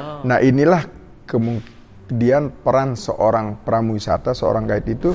Nah 0.00 0.40
inilah 0.40 0.88
kemudian 1.28 2.48
peran 2.64 2.96
seorang 2.96 3.60
pramuwisata, 3.60 4.32
seorang 4.32 4.64
guide 4.64 4.88
itu 4.88 5.12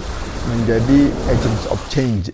menjadi 0.54 1.00
agents 1.34 1.66
of 1.74 1.82
change. 1.90 2.30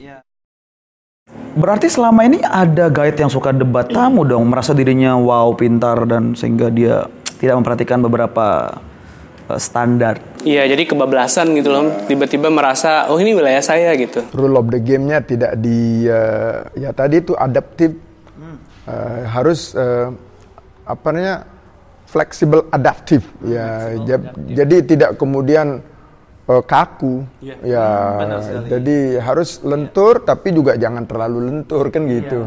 Berarti 1.56 1.88
selama 1.88 2.28
ini 2.28 2.44
ada 2.44 2.92
guide 2.92 3.16
yang 3.16 3.32
suka 3.32 3.56
debat 3.56 3.88
tamu 3.88 4.28
dong, 4.28 4.52
merasa 4.52 4.76
dirinya 4.76 5.16
wow 5.16 5.56
pintar 5.56 6.04
dan 6.04 6.36
sehingga 6.36 6.68
dia 6.68 7.08
tidak 7.40 7.64
memperhatikan 7.64 8.04
beberapa 8.04 8.76
uh, 9.48 9.56
standar. 9.56 10.20
Iya, 10.44 10.68
jadi 10.68 10.84
kebablasan 10.84 11.56
gitu 11.56 11.72
loh. 11.72 11.96
Tiba-tiba 12.12 12.52
merasa, 12.52 13.08
oh 13.08 13.24
ini 13.24 13.32
wilayah 13.40 13.64
saya 13.64 13.96
gitu. 13.96 14.20
Rule 14.36 14.60
of 14.60 14.68
the 14.68 14.84
game-nya 14.84 15.24
tidak 15.24 15.56
di 15.64 16.12
uh, 16.12 16.68
ya 16.76 16.92
tadi 16.92 17.24
itu 17.24 17.40
adaptif 17.40 17.96
uh, 18.84 19.32
harus 19.32 19.72
uh, 19.80 20.12
apa 20.84 21.08
namanya 21.16 21.53
fleksibel 22.14 22.70
adaptif. 22.70 23.26
Ya 23.42 23.98
jab- 24.06 24.38
jadi 24.46 24.86
tidak 24.86 25.12
kemudian 25.18 25.82
uh, 26.46 26.62
kaku. 26.62 27.26
Ya 27.66 27.88
jadi 28.70 29.18
harus 29.18 29.66
lentur 29.66 30.22
tapi 30.22 30.54
juga 30.54 30.78
jangan 30.78 31.10
terlalu 31.10 31.50
lentur 31.50 31.90
kan 31.90 32.06
gitu. 32.06 32.46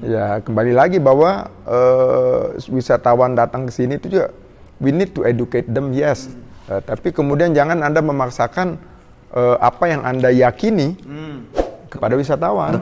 Ya 0.00 0.38
kembali 0.40 0.72
lagi 0.72 1.02
bahwa 1.02 1.50
uh, 1.66 2.54
wisatawan 2.70 3.34
datang 3.34 3.66
ke 3.66 3.72
sini 3.74 3.98
itu 3.98 4.06
juga 4.16 4.32
we 4.78 4.94
need 4.94 5.10
to 5.12 5.26
educate 5.26 5.66
them 5.66 5.90
yes. 5.90 6.30
Uh, 6.70 6.78
tapi 6.80 7.10
kemudian 7.10 7.50
jangan 7.52 7.82
anda 7.82 8.00
memaksakan 8.00 8.78
uh, 9.34 9.58
apa 9.58 9.84
yang 9.90 10.06
anda 10.06 10.30
yakini 10.30 10.94
kepada 11.90 12.14
wisatawan 12.14 12.78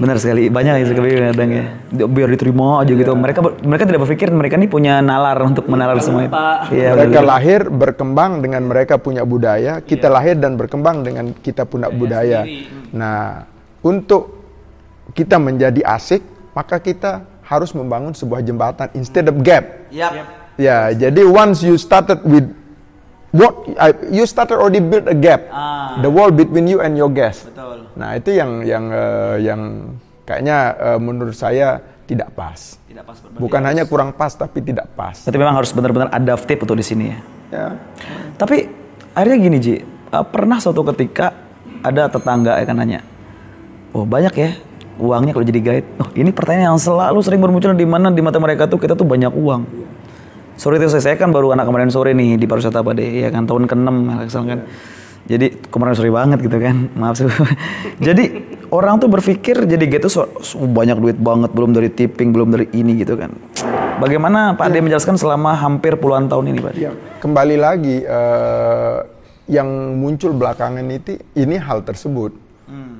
Benar 0.00 0.16
sekali, 0.16 0.48
banyak 0.48 0.80
yang 0.80 0.88
suka 0.88 1.00
begitu 1.04 1.20
kadang 1.28 1.50
ya. 1.52 1.64
Biar 2.08 2.28
diterima 2.32 2.80
aja 2.80 2.92
gitu. 2.96 3.12
Mereka 3.12 3.38
ber- 3.44 3.60
mereka 3.60 3.84
tidak 3.84 4.00
berpikir 4.08 4.32
mereka 4.32 4.56
ini 4.56 4.64
punya 4.64 5.04
nalar 5.04 5.36
untuk 5.44 5.68
menalar 5.68 6.00
semua 6.00 6.24
itu. 6.24 6.32
Iya, 6.72 6.96
mereka 6.96 7.20
betul. 7.20 7.28
lahir 7.28 7.60
berkembang 7.68 8.40
dengan 8.40 8.62
mereka 8.64 8.96
punya 8.96 9.28
budaya, 9.28 9.84
kita 9.84 10.08
lahir 10.08 10.40
dan 10.40 10.56
berkembang 10.56 11.04
dengan 11.04 11.36
kita 11.36 11.68
punya 11.68 11.92
budaya. 11.92 12.48
Nah, 12.96 13.44
untuk 13.84 14.40
kita 15.12 15.36
menjadi 15.36 15.84
asik, 15.84 16.24
maka 16.56 16.80
kita 16.80 17.28
harus 17.44 17.74
membangun 17.76 18.16
sebuah 18.16 18.40
jembatan 18.40 18.88
instead 18.96 19.28
of 19.28 19.36
gap. 19.44 19.90
Ya, 20.56 20.92
jadi 20.92 21.24
once 21.24 21.60
you 21.64 21.76
started 21.80 22.20
with 22.24 22.48
what 23.34 23.66
uh, 23.78 23.94
you 24.10 24.26
started 24.26 24.58
already 24.58 24.82
build 24.82 25.06
a 25.06 25.16
gap, 25.16 25.46
the 26.02 26.10
wall 26.10 26.30
between 26.30 26.66
you 26.66 26.82
and 26.82 26.94
your 26.94 27.10
guest. 27.10 27.50
Nah, 27.98 28.16
itu 28.16 28.34
yang 28.34 28.62
yang 28.62 28.84
eh, 28.90 29.36
yang 29.44 29.60
kayaknya 30.24 30.56
eh, 30.78 30.98
menurut 31.00 31.34
saya 31.34 31.82
tidak 32.06 32.34
pas. 32.34 32.78
Bukan 33.38 33.62
hanya 33.62 33.86
kurang 33.86 34.10
pas 34.14 34.34
tapi 34.34 34.62
tidak 34.62 34.90
pas. 34.98 35.14
Berarti 35.22 35.38
memang 35.38 35.56
harus 35.56 35.70
benar-benar 35.70 36.10
adaptif 36.10 36.58
untuk 36.58 36.74
di 36.74 36.84
sini 36.84 37.04
ya. 37.10 37.18
Ya. 37.50 37.66
Tapi 38.34 38.66
akhirnya 39.14 39.38
gini 39.38 39.58
Ji, 39.58 39.74
uh, 40.14 40.26
pernah 40.26 40.58
suatu 40.62 40.82
ketika 40.94 41.34
ada 41.82 42.10
tetangga 42.10 42.58
ya 42.60 42.64
kan 42.66 42.76
nanya, 42.78 43.00
oh 43.94 44.06
banyak 44.06 44.34
ya 44.36 44.50
uangnya 45.00 45.32
kalau 45.32 45.46
jadi 45.46 45.60
guide. 45.62 45.86
Oh 45.98 46.08
ini 46.12 46.30
pertanyaan 46.30 46.76
yang 46.76 46.80
selalu 46.82 47.18
sering 47.24 47.40
bermunculan 47.40 47.74
di 47.74 47.88
mana 47.88 48.12
di 48.12 48.20
mata 48.20 48.36
mereka 48.36 48.68
tuh 48.68 48.76
kita 48.76 48.94
tuh 48.94 49.08
banyak 49.08 49.32
uang. 49.32 49.79
Sore 50.60 50.76
itu 50.76 50.92
saya, 50.92 51.00
saya 51.00 51.16
kan 51.16 51.32
baru 51.32 51.56
anak 51.56 51.64
kemarin 51.64 51.88
sore 51.88 52.12
nih 52.12 52.36
di 52.36 52.44
pariwisata 52.44 52.84
Pade, 52.84 53.00
ya 53.00 53.32
kan 53.32 53.48
tahun 53.48 53.64
ke-6 53.64 53.88
Alexander 54.12 54.48
kan. 54.52 54.60
Jadi 55.24 55.46
kemarin 55.72 55.96
sore 55.96 56.12
banget 56.12 56.38
gitu 56.44 56.60
kan, 56.60 56.76
maaf 57.00 57.16
sih. 57.16 57.24
jadi 58.06 58.44
orang 58.68 59.00
tuh 59.00 59.08
berpikir 59.08 59.64
jadi 59.64 59.80
guide 59.88 60.04
tuh 60.04 60.12
so- 60.12 60.28
so- 60.44 60.60
banyak 60.60 61.00
duit 61.00 61.16
banget, 61.16 61.48
belum 61.56 61.72
dari 61.72 61.88
tipping, 61.88 62.36
belum 62.36 62.52
dari 62.52 62.68
ini 62.76 62.92
gitu 63.00 63.16
kan. 63.16 63.32
Bagaimana 64.04 64.52
Pak 64.52 64.68
Ade 64.68 64.84
menjelaskan 64.84 65.16
selama 65.16 65.56
hampir 65.56 65.96
puluhan 65.96 66.28
tahun 66.28 66.52
ini 66.52 66.58
Pak? 66.60 66.72
Ya, 66.76 66.92
kembali 67.24 67.56
lagi 67.56 68.04
eh, 68.04 68.98
yang 69.48 69.96
muncul 69.96 70.36
belakangan 70.36 70.84
itu 70.92 71.16
ini 71.40 71.56
hal 71.56 71.88
tersebut 71.88 72.36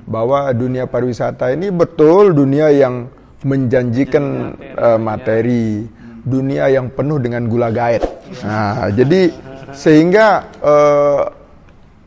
bahwa 0.09 0.49
dunia 0.51 0.89
pariwisata 0.89 1.53
ini 1.53 1.69
betul 1.69 2.33
dunia 2.33 2.73
yang 2.73 3.05
menjanjikan 3.45 4.57
eh, 4.57 4.97
materi, 4.97 5.85
dunia 6.21 6.69
yang 6.69 6.93
penuh 6.93 7.17
dengan 7.17 7.49
gula 7.49 7.73
gaet. 7.73 8.05
Nah, 8.45 8.89
jadi 8.93 9.33
sehingga 9.73 10.45
eh, 10.61 11.23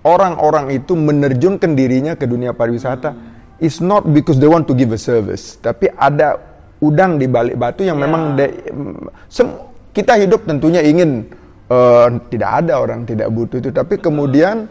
orang-orang 0.04 0.70
itu 0.76 0.92
menerjunkan 0.92 1.72
dirinya 1.72 2.12
ke 2.14 2.28
dunia 2.28 2.52
pariwisata 2.52 3.14
is 3.62 3.80
not 3.80 4.04
because 4.10 4.36
they 4.36 4.50
want 4.50 4.68
to 4.68 4.74
give 4.76 4.92
a 4.92 5.00
service, 5.00 5.56
tapi 5.58 5.88
ada 5.94 6.36
udang 6.82 7.16
di 7.16 7.24
balik 7.24 7.56
batu 7.56 7.86
yang 7.86 7.96
memang 7.96 8.36
de- 8.36 8.68
sem- 9.32 9.56
kita 9.94 10.20
hidup 10.20 10.44
tentunya 10.44 10.84
ingin 10.84 11.24
eh, 11.70 12.08
tidak 12.28 12.50
ada 12.60 12.82
orang 12.84 13.08
tidak 13.08 13.32
butuh 13.32 13.58
itu, 13.64 13.70
tapi 13.72 13.96
kemudian 13.96 14.68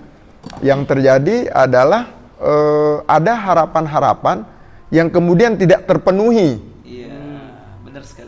yang 0.61 0.85
terjadi 0.85 1.49
adalah 1.49 2.13
eh, 2.37 2.95
ada 3.09 3.33
harapan-harapan 3.33 4.45
yang 4.93 5.09
kemudian 5.09 5.57
tidak 5.57 5.89
terpenuhi. 5.89 6.61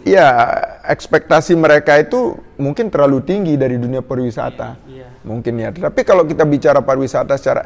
Iya, 0.06 0.30
ekspektasi 0.90 1.57
mereka 1.57 1.97
itu 1.97 2.38
mungkin 2.56 2.90
terlalu 2.90 3.22
tinggi 3.23 3.53
dari 3.57 3.75
dunia 3.75 4.00
pariwisata. 4.00 4.78
Mungkin 5.25 5.53
ya. 5.57 5.69
Tapi 5.73 6.01
kalau 6.06 6.23
kita 6.23 6.46
bicara 6.46 6.79
pariwisata 6.85 7.34
secara 7.35 7.66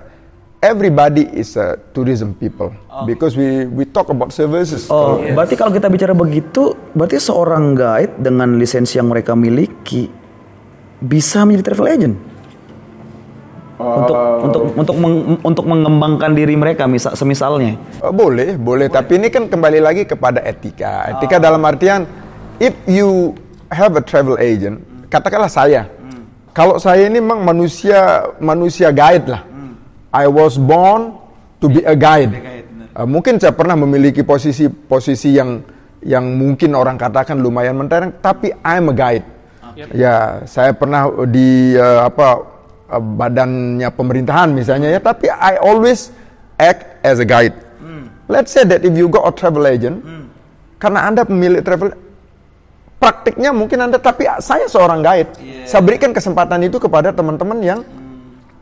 everybody 0.60 1.24
is 1.32 1.56
a 1.56 1.80
tourism 1.96 2.36
people 2.36 2.72
because 3.08 3.40
we 3.40 3.68
we 3.72 3.88
talk 3.88 4.12
about 4.12 4.32
services. 4.36 4.88
Oh, 4.92 5.20
berarti 5.20 5.56
kalau 5.56 5.72
kita 5.72 5.88
bicara 5.88 6.12
begitu, 6.12 6.76
berarti 6.92 7.20
seorang 7.20 7.76
guide 7.76 8.20
dengan 8.20 8.60
lisensi 8.60 9.00
yang 9.00 9.08
mereka 9.08 9.36
miliki 9.36 10.12
bisa 11.00 11.48
menjadi 11.48 11.74
travel 11.74 11.88
agent. 11.88 12.18
untuk 13.80 14.18
untuk 14.44 14.62
untuk 14.76 14.96
meng- 15.00 15.40
untuk 15.40 15.64
mengembangkan 15.64 16.36
diri 16.36 16.52
mereka 16.60 16.84
misal 16.84 17.16
semisalnya. 17.16 17.80
Eh, 18.04 18.12
boleh, 18.12 18.60
boleh, 18.60 18.92
Tapi 18.92 19.16
ini 19.16 19.32
kan 19.32 19.48
kembali 19.48 19.80
lagi 19.80 20.04
kepada 20.04 20.44
etika. 20.44 21.16
Etika 21.16 21.40
dalam 21.40 21.64
artian, 21.64 22.04
if 22.60 22.76
you 22.86 23.34
have 23.72 23.96
a 23.96 24.04
travel 24.04 24.36
agent, 24.38 24.84
katakanlah 25.08 25.50
saya, 25.50 25.88
kalau 26.54 26.76
saya 26.78 27.08
ini 27.08 27.24
memang 27.24 27.42
manusia 27.48 28.28
manusia 28.38 28.92
guide 28.92 29.26
lah. 29.32 29.44
I 30.10 30.26
was 30.26 30.58
born 30.58 31.16
to 31.62 31.70
be 31.70 31.86
a 31.86 31.94
guide. 31.94 32.34
Eh, 32.34 33.08
mungkin 33.08 33.38
saya 33.38 33.54
pernah 33.54 33.78
memiliki 33.78 34.26
posisi 34.26 34.68
posisi 34.68 35.38
yang 35.38 35.62
yang 36.04 36.26
mungkin 36.36 36.74
orang 36.74 36.98
katakan 36.98 37.40
lumayan 37.40 37.78
mentereng, 37.78 38.18
tapi 38.20 38.52
I'm 38.66 38.92
a 38.92 38.96
guide. 38.96 39.26
Ya, 39.96 40.44
saya 40.44 40.76
pernah 40.76 41.08
di 41.30 41.78
eh, 41.78 42.00
apa 42.04 42.44
eh, 42.92 43.00
badannya 43.00 43.88
pemerintahan 43.94 44.50
misalnya 44.52 44.92
ya, 44.92 45.00
tapi 45.00 45.30
I 45.32 45.62
always 45.62 46.12
act 46.60 47.00
as 47.06 47.24
a 47.24 47.28
guide. 47.28 47.56
Let's 48.30 48.54
say 48.54 48.62
that 48.62 48.86
if 48.86 48.94
you 48.94 49.10
got 49.10 49.26
a 49.26 49.34
travel 49.34 49.66
agent, 49.66 50.06
karena 50.78 51.10
anda 51.10 51.26
pemilik 51.26 51.66
travel, 51.66 51.98
praktiknya 53.00 53.56
mungkin 53.56 53.80
anda, 53.80 53.98
tapi 53.98 54.28
saya 54.44 54.68
seorang 54.68 55.00
guide. 55.00 55.32
Saya 55.64 55.80
berikan 55.80 56.12
kesempatan 56.12 56.60
itu 56.68 56.78
kepada 56.78 57.16
teman-teman 57.16 57.58
yang, 57.64 57.80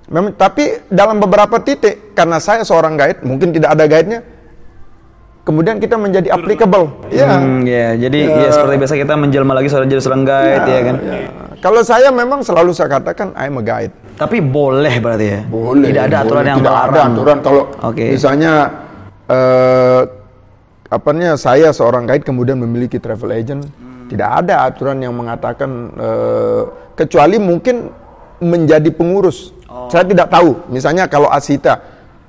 memang, 0.08 0.38
tapi 0.38 0.86
dalam 0.88 1.18
beberapa 1.18 1.58
titik, 1.58 2.14
karena 2.14 2.38
saya 2.38 2.62
seorang 2.62 2.94
guide, 2.96 3.26
mungkin 3.26 3.50
tidak 3.50 3.74
ada 3.74 3.90
guide-nya, 3.90 4.22
kemudian 5.42 5.82
kita 5.82 5.98
menjadi 5.98 6.30
applicable. 6.32 7.10
Ya. 7.10 7.40
Hmm, 7.40 7.66
ya, 7.66 7.98
jadi 7.98 8.20
ya. 8.30 8.52
seperti 8.54 8.76
biasa 8.78 8.94
kita 9.00 9.14
menjelma 9.18 9.58
lagi 9.58 9.74
seorang 9.74 9.90
jadi 9.90 10.02
seorang 10.06 10.24
guide 10.28 10.68
ya, 10.70 10.82
kan. 10.86 10.96
Kalau 11.58 11.82
saya 11.82 12.14
memang 12.14 12.46
selalu 12.46 12.70
saya 12.70 13.02
katakan 13.02 13.34
I'm 13.34 13.58
a 13.58 13.64
guide. 13.66 13.90
Tapi 14.14 14.38
boleh 14.46 15.02
berarti 15.02 15.26
ya. 15.26 15.42
Boleh. 15.50 15.90
Tidak 15.90 16.04
ada 16.14 16.18
aturan 16.22 16.46
boleh. 16.46 16.52
yang 16.54 16.60
tidak 16.62 16.74
melarang. 16.74 16.94
ada 16.94 17.02
aturan 17.10 17.38
kalau 17.42 17.64
Oke. 17.82 18.06
misalnya 18.14 18.54
eh 19.26 20.02
apanya 20.88 21.34
saya 21.34 21.74
seorang 21.74 22.06
guide 22.06 22.22
kemudian 22.22 22.62
memiliki 22.62 23.02
travel 23.02 23.34
agent, 23.34 23.66
tidak 24.08 24.30
ada 24.44 24.68
aturan 24.68 25.00
yang 25.04 25.14
mengatakan 25.16 25.92
eh, 25.96 26.62
kecuali 26.98 27.38
mungkin 27.38 27.92
menjadi 28.42 28.90
pengurus. 28.94 29.54
Saya 29.92 30.04
tidak 30.08 30.32
tahu. 30.32 30.68
Misalnya 30.74 31.06
kalau 31.06 31.30
Asita, 31.30 31.80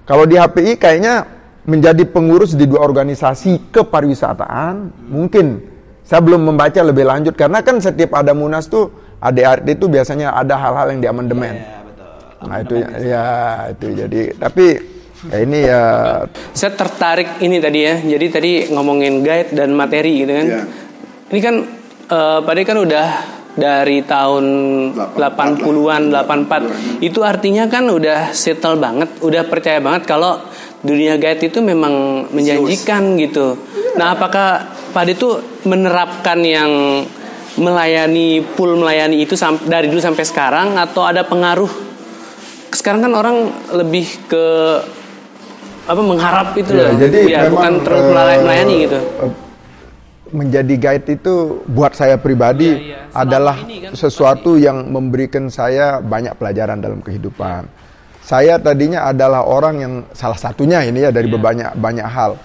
kalau 0.04 0.28
di 0.28 0.36
HPI 0.36 0.76
kayaknya 0.76 1.24
menjadi 1.68 2.04
pengurus 2.08 2.56
di 2.56 2.64
dua 2.64 2.80
organisasi 2.80 3.68
kepariwisataan 3.68 5.04
mungkin 5.12 5.60
saya 6.00 6.24
belum 6.24 6.48
membaca 6.48 6.80
lebih 6.80 7.04
lanjut 7.04 7.36
karena 7.36 7.60
kan 7.60 7.76
setiap 7.76 8.16
ada 8.16 8.32
munas 8.32 8.64
tuh 8.72 8.88
ADRT 9.20 9.76
itu 9.76 9.84
biasanya 9.92 10.32
ada 10.32 10.56
hal-hal 10.56 10.96
yang 10.96 11.00
diamandemen. 11.04 11.60
Nah 12.40 12.56
itu 12.64 12.80
ya, 12.80 12.88
ya 12.96 13.24
itu 13.76 13.86
jadi 13.92 14.20
tapi 14.40 14.66
ya 15.28 15.36
ini 15.42 15.58
ya 15.66 15.82
Saya 16.56 16.72
tertarik 16.72 17.36
ini 17.44 17.60
tadi 17.60 17.80
ya. 17.84 17.94
Jadi 18.00 18.26
tadi 18.32 18.52
ngomongin 18.72 19.20
guide 19.20 19.52
dan 19.52 19.76
materi 19.76 20.24
gitu 20.24 20.32
kan. 20.32 20.46
Iya. 20.48 20.62
Ini 21.28 21.40
kan 21.44 21.54
eh, 22.08 22.38
Pak 22.40 22.54
kan 22.64 22.78
udah 22.80 23.06
dari 23.58 24.06
tahun 24.06 24.44
80-an, 25.18 26.02
84. 26.14 27.02
Itu 27.02 27.26
artinya 27.26 27.66
kan 27.66 27.90
udah 27.90 28.30
settle 28.30 28.78
banget, 28.78 29.18
udah 29.18 29.42
percaya 29.50 29.82
banget 29.82 30.06
kalau 30.06 30.38
dunia 30.78 31.18
guide 31.18 31.50
itu 31.50 31.58
memang 31.58 32.26
menjanjikan 32.30 33.18
gitu. 33.18 33.58
Nah, 33.98 34.14
apakah 34.14 34.78
Pak 34.94 35.04
tuh 35.18 35.42
menerapkan 35.66 36.38
yang 36.40 37.02
melayani 37.58 38.38
pool 38.54 38.78
melayani 38.78 39.26
itu 39.26 39.34
dari 39.66 39.90
dulu 39.90 39.98
sampai 39.98 40.22
sekarang 40.22 40.78
atau 40.78 41.02
ada 41.02 41.26
pengaruh? 41.26 41.90
Sekarang 42.70 43.02
kan 43.02 43.12
orang 43.18 43.50
lebih 43.74 44.06
ke 44.30 44.46
apa 45.88 46.04
mengharap 46.04 46.52
itu 46.60 46.76
ya, 46.76 46.84
loh. 46.84 47.00
jadi 47.00 47.16
ya 47.24 47.40
memang, 47.48 47.52
bukan 47.56 47.72
terus 47.80 48.02
uh, 48.04 48.08
melayani 48.12 48.74
gitu. 48.84 48.98
uh, 49.00 49.47
menjadi 50.32 50.74
guide 50.76 51.18
itu 51.20 51.64
buat 51.68 51.96
saya 51.96 52.20
pribadi 52.20 52.92
ya, 52.92 52.96
ya. 52.96 52.98
adalah 53.16 53.56
kan, 53.64 53.94
sesuatu 53.96 54.60
yang 54.60 54.88
memberikan 54.88 55.48
saya 55.48 56.00
banyak 56.00 56.36
pelajaran 56.36 56.80
dalam 56.80 57.00
kehidupan. 57.00 57.68
Saya 58.22 58.60
tadinya 58.60 59.08
adalah 59.08 59.48
orang 59.48 59.74
yang 59.80 59.94
salah 60.12 60.36
satunya 60.36 60.84
ini 60.84 61.08
ya 61.08 61.10
dari 61.10 61.32
ya. 61.32 61.40
banyak 61.40 61.70
banyak 61.80 62.08
hal. 62.08 62.36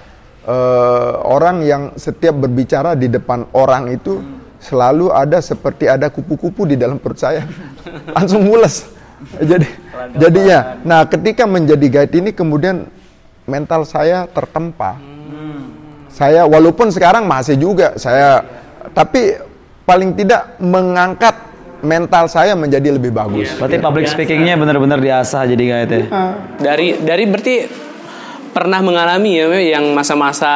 Uh, 0.44 1.24
orang 1.24 1.64
yang 1.64 1.84
setiap 1.96 2.36
berbicara 2.36 3.00
di 3.00 3.08
depan 3.08 3.48
orang 3.56 3.92
itu 3.96 4.20
hmm. 4.20 4.60
selalu 4.60 5.12
ada 5.12 5.40
seperti 5.40 5.88
ada 5.88 6.12
kupu-kupu 6.12 6.68
di 6.68 6.80
dalam 6.80 7.00
perut 7.00 7.20
saya. 7.20 7.44
Langsung 8.16 8.48
mules. 8.48 8.88
Jadi 9.40 9.68
jadinya. 10.20 10.80
Nah, 10.84 11.08
ketika 11.08 11.48
menjadi 11.48 11.88
guide 11.88 12.16
ini 12.20 12.32
kemudian 12.36 12.88
mental 13.48 13.84
saya 13.84 14.28
tertempa. 14.32 14.96
Hmm. 15.00 15.13
Saya 16.14 16.46
walaupun 16.46 16.94
sekarang 16.94 17.26
masih 17.26 17.58
juga 17.58 17.98
saya 17.98 18.46
tapi 18.94 19.34
paling 19.82 20.14
tidak 20.14 20.62
mengangkat 20.62 21.34
mental 21.84 22.30
saya 22.30 22.54
menjadi 22.54 22.96
lebih 22.96 23.12
bagus. 23.12 23.50
Yeah. 23.50 23.60
Berarti 23.60 23.78
public 23.82 24.06
speakingnya 24.08 24.56
benar-benar 24.56 25.02
diasah 25.02 25.44
jadi 25.50 25.64
kayak 25.66 25.84
itu. 25.90 25.96
Ya? 26.06 26.08
Dari 26.62 26.88
dari 27.02 27.24
berarti 27.28 27.56
pernah 28.54 28.80
mengalami 28.86 29.42
ya 29.42 29.50
yang 29.76 29.92
masa-masa 29.92 30.54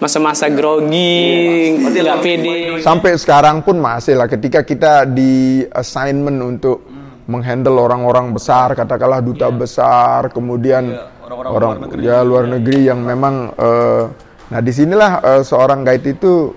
masa-masa 0.00 0.48
grogi, 0.48 1.76
nggak 1.76 2.00
yeah. 2.00 2.18
pede. 2.20 2.56
Sampai 2.80 3.14
sekarang 3.20 3.60
pun 3.60 3.76
masih 3.76 4.16
lah 4.16 4.26
ketika 4.26 4.64
kita 4.64 5.04
di 5.04 5.62
assignment 5.68 6.40
untuk 6.40 6.84
menghandle 7.28 7.76
orang-orang 7.76 8.32
besar, 8.32 8.72
katakanlah 8.72 9.20
duta 9.20 9.52
yeah. 9.52 9.54
besar, 9.54 10.20
kemudian 10.32 10.96
yeah 10.96 11.14
orang-orang 11.26 11.50
orang, 11.52 11.70
luar 11.74 11.82
negeri. 11.82 12.00
ya 12.06 12.18
luar 12.22 12.44
negeri 12.46 12.80
yang 12.86 13.00
memang 13.02 13.34
uh, 13.58 14.04
nah 14.46 14.60
di 14.62 14.70
sinilah 14.70 15.10
uh, 15.22 15.42
seorang 15.42 15.82
guide 15.82 16.14
itu 16.14 16.54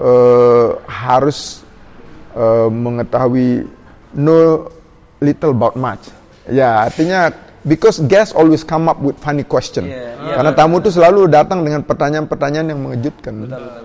uh, 0.00 0.78
harus 0.84 1.64
uh, 2.36 2.68
mengetahui 2.68 3.66
know 4.14 4.68
little 5.18 5.52
about 5.52 5.74
much. 5.74 6.10
Ya 6.48 6.88
artinya 6.88 7.34
because 7.66 8.00
guests 8.00 8.32
always 8.32 8.64
come 8.64 8.88
up 8.88 8.96
with 9.02 9.18
funny 9.20 9.44
question. 9.44 9.90
Yeah, 9.90 10.16
yeah, 10.16 10.34
karena 10.40 10.50
tamu 10.56 10.80
itu 10.80 10.94
selalu 10.94 11.28
datang 11.28 11.60
dengan 11.66 11.84
pertanyaan-pertanyaan 11.84 12.66
yang 12.72 12.80
mengejutkan. 12.80 13.44
Betul, 13.44 13.60
betul. 13.60 13.84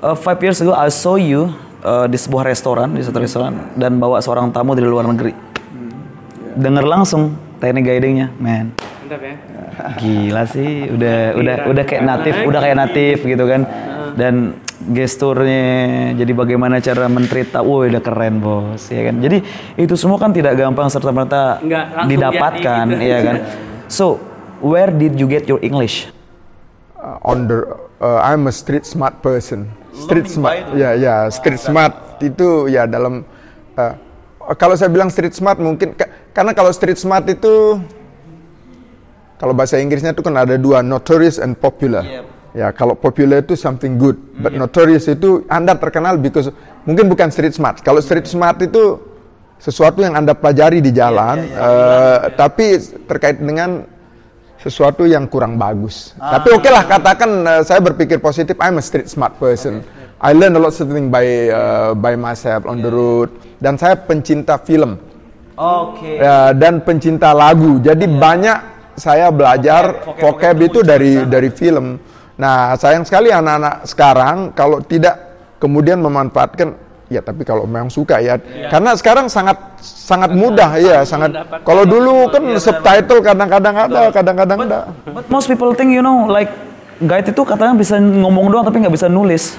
Uh, 0.00 0.16
five 0.16 0.40
years 0.40 0.60
ago 0.60 0.72
I 0.72 0.88
saw 0.88 1.20
you 1.20 1.52
uh, 1.84 2.08
di 2.08 2.16
sebuah 2.16 2.48
restoran 2.48 2.96
di 2.96 3.04
satu 3.04 3.20
restoran 3.20 3.72
dan 3.76 4.00
bawa 4.00 4.20
seorang 4.20 4.52
tamu 4.52 4.72
dari 4.76 4.88
luar 4.88 5.08
negeri. 5.08 5.32
Hmm. 5.32 5.92
dengar 6.58 6.84
langsung 6.84 7.36
teknik 7.62 7.86
guidingnya 7.86 8.32
man 8.40 8.74
Mantap 9.10 9.26
ya. 9.26 9.34
Gila 9.98 10.42
sih, 10.46 10.86
udah 10.86 11.18
udah 11.34 11.54
udah 11.66 11.82
kayak 11.82 12.04
natif, 12.06 12.34
udah 12.46 12.60
kayak 12.62 12.78
natif 12.78 13.16
gitu 13.26 13.42
kan. 13.42 13.66
Dan 14.14 14.54
gesturnya, 14.86 16.14
jadi 16.14 16.30
bagaimana 16.30 16.78
cara 16.78 17.10
mencerita, 17.10 17.58
wah 17.58 17.90
udah 17.90 17.98
keren 17.98 18.38
bos, 18.38 18.86
ya 18.86 19.10
kan. 19.10 19.18
Jadi 19.18 19.42
itu 19.74 19.98
semua 19.98 20.14
kan 20.14 20.30
tidak 20.30 20.54
gampang 20.54 20.86
serta 20.86 21.10
merta 21.10 21.58
didapatkan, 22.06 22.86
gitu. 22.86 23.02
ya 23.02 23.18
kan. 23.18 23.36
So, 23.90 24.22
where 24.62 24.94
did 24.94 25.18
you 25.18 25.26
get 25.26 25.50
your 25.50 25.58
English? 25.58 26.06
Uh, 26.94 27.18
on 27.26 27.50
the, 27.50 27.66
uh, 27.98 28.22
I'm 28.22 28.46
a 28.46 28.54
street 28.54 28.86
smart 28.86 29.18
person. 29.26 29.66
Street 29.90 30.30
smart, 30.30 30.70
ya 30.78 30.94
ya, 30.94 31.26
street 31.34 31.58
smart 31.58 32.22
itu 32.22 32.70
ya 32.70 32.86
dalam 32.86 33.26
uh, 33.74 33.94
kalau 34.54 34.78
saya 34.78 34.86
bilang 34.86 35.10
street 35.10 35.34
smart 35.34 35.58
mungkin 35.58 35.98
karena 36.30 36.54
kalau 36.54 36.70
street 36.70 36.94
smart 36.94 37.26
itu 37.26 37.82
kalau 39.40 39.56
bahasa 39.56 39.80
Inggrisnya 39.80 40.12
itu 40.12 40.20
kan 40.20 40.36
ada 40.36 40.60
dua, 40.60 40.84
notorious 40.84 41.40
and 41.40 41.56
popular. 41.56 42.04
Yep. 42.04 42.24
Ya, 42.52 42.68
kalau 42.76 42.92
popular 42.92 43.40
itu 43.40 43.56
something 43.56 43.96
good, 43.96 44.20
but 44.36 44.52
yep. 44.52 44.60
notorious 44.60 45.08
itu 45.08 45.48
Anda 45.48 45.80
terkenal 45.80 46.20
because 46.20 46.52
mungkin 46.84 47.08
bukan 47.08 47.32
street 47.32 47.56
smart. 47.56 47.80
Kalau 47.80 48.04
street 48.04 48.28
smart 48.28 48.60
itu 48.60 49.00
sesuatu 49.56 50.04
yang 50.04 50.12
Anda 50.12 50.36
pelajari 50.36 50.84
di 50.84 50.92
jalan, 50.92 51.46
yeah, 51.46 51.56
yeah, 51.56 51.56
yeah. 51.56 52.16
Uh, 52.20 52.36
tapi 52.36 52.76
terkait 53.08 53.40
dengan 53.40 53.88
sesuatu 54.60 55.08
yang 55.08 55.24
kurang 55.24 55.56
bagus. 55.56 56.12
Ah. 56.20 56.36
Tapi 56.36 56.52
oke 56.52 56.68
okay 56.68 56.70
lah 56.74 56.84
katakan 56.84 57.30
uh, 57.48 57.62
saya 57.64 57.80
berpikir 57.80 58.20
positif, 58.20 58.60
I'm 58.60 58.76
a 58.76 58.84
street 58.84 59.08
smart 59.08 59.40
person. 59.40 59.80
Okay. 59.80 59.96
I 60.20 60.36
learn 60.36 60.52
a 60.52 60.60
lot 60.60 60.76
something 60.76 61.08
by 61.08 61.48
uh, 61.48 61.96
by 61.96 62.12
myself 62.12 62.68
on 62.68 62.82
yeah. 62.82 62.84
the 62.84 62.92
road 62.92 63.32
dan 63.56 63.80
saya 63.80 63.96
pencinta 63.96 64.60
film. 64.60 65.00
Oke. 65.56 65.96
Okay. 65.96 66.14
Ya, 66.20 66.52
dan 66.52 66.84
pencinta 66.84 67.32
lagu. 67.32 67.80
Jadi 67.80 68.04
yeah. 68.04 68.20
banyak 68.20 68.58
saya 68.96 69.28
belajar 69.30 70.02
vocab, 70.18 70.56
itu 70.62 70.80
dari 70.82 71.26
dari 71.26 71.50
film. 71.50 71.98
Nah, 72.40 72.72
sayang 72.78 73.04
sekali 73.04 73.28
anak-anak 73.28 73.84
sekarang 73.84 74.36
kalau 74.56 74.80
tidak 74.80 75.16
kemudian 75.60 76.00
memanfaatkan 76.00 76.72
ya 77.10 77.20
tapi 77.20 77.42
kalau 77.44 77.66
memang 77.66 77.90
suka 77.92 78.22
ya. 78.22 78.38
ya. 78.38 78.70
Karena 78.72 78.96
sekarang 78.96 79.26
sangat 79.28 79.58
sangat 79.82 80.32
mudah 80.32 80.70
ya, 80.80 81.04
sangat 81.04 81.34
kalau 81.66 81.84
dulu 81.84 82.30
kan 82.32 82.42
subtitle 82.56 83.20
kadang-kadang 83.20 83.76
ada, 83.76 84.02
kadang-kadang 84.08 84.58
ada. 84.64 84.80
But 85.10 85.28
most 85.28 85.50
people 85.50 85.74
think 85.76 85.92
you 85.92 86.00
know 86.00 86.30
like 86.30 86.48
guide 87.02 87.28
itu 87.28 87.42
katanya 87.44 87.76
bisa 87.76 88.00
ngomong 88.00 88.48
doang 88.48 88.64
tapi 88.64 88.80
nggak 88.80 88.94
bisa 88.94 89.10
nulis. 89.10 89.58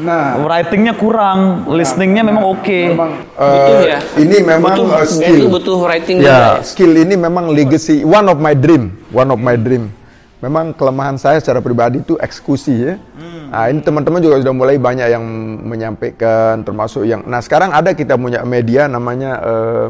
Nah, 0.00 0.40
writingnya 0.40 0.96
kurang, 0.96 1.68
nah, 1.68 1.76
listeningnya 1.76 2.24
memang 2.24 2.48
oke. 2.48 2.64
Okay. 2.64 2.96
Memang 2.96 3.12
uh, 3.36 3.84
ya. 3.84 4.00
Ini 4.16 4.36
memang 4.40 4.72
butuh, 4.72 4.86
uh, 4.88 5.04
skill. 5.04 5.36
Itu 5.36 5.46
butuh 5.52 5.78
writing. 5.84 6.16
Ya, 6.24 6.24
juga. 6.24 6.64
skill 6.64 6.92
ini 6.96 7.14
memang 7.20 7.52
legacy. 7.52 8.00
One 8.00 8.24
of 8.32 8.40
my 8.40 8.56
dream, 8.56 8.96
one 9.12 9.28
of 9.28 9.36
my 9.36 9.52
dream. 9.60 9.92
Memang 10.40 10.72
kelemahan 10.72 11.20
saya 11.20 11.38
secara 11.44 11.60
pribadi 11.60 12.00
itu 12.00 12.16
eksekusi 12.16 12.74
ya. 12.88 12.94
Hmm. 12.96 13.52
Nah, 13.52 13.68
ini 13.68 13.84
teman-teman 13.84 14.24
juga 14.24 14.40
sudah 14.40 14.54
mulai 14.56 14.80
banyak 14.80 15.12
yang 15.12 15.24
menyampaikan, 15.60 16.64
termasuk 16.64 17.04
yang. 17.04 17.20
Nah, 17.28 17.44
sekarang 17.44 17.76
ada 17.76 17.92
kita 17.92 18.16
punya 18.16 18.40
media 18.48 18.88
namanya 18.88 19.32
uh, 19.44 19.86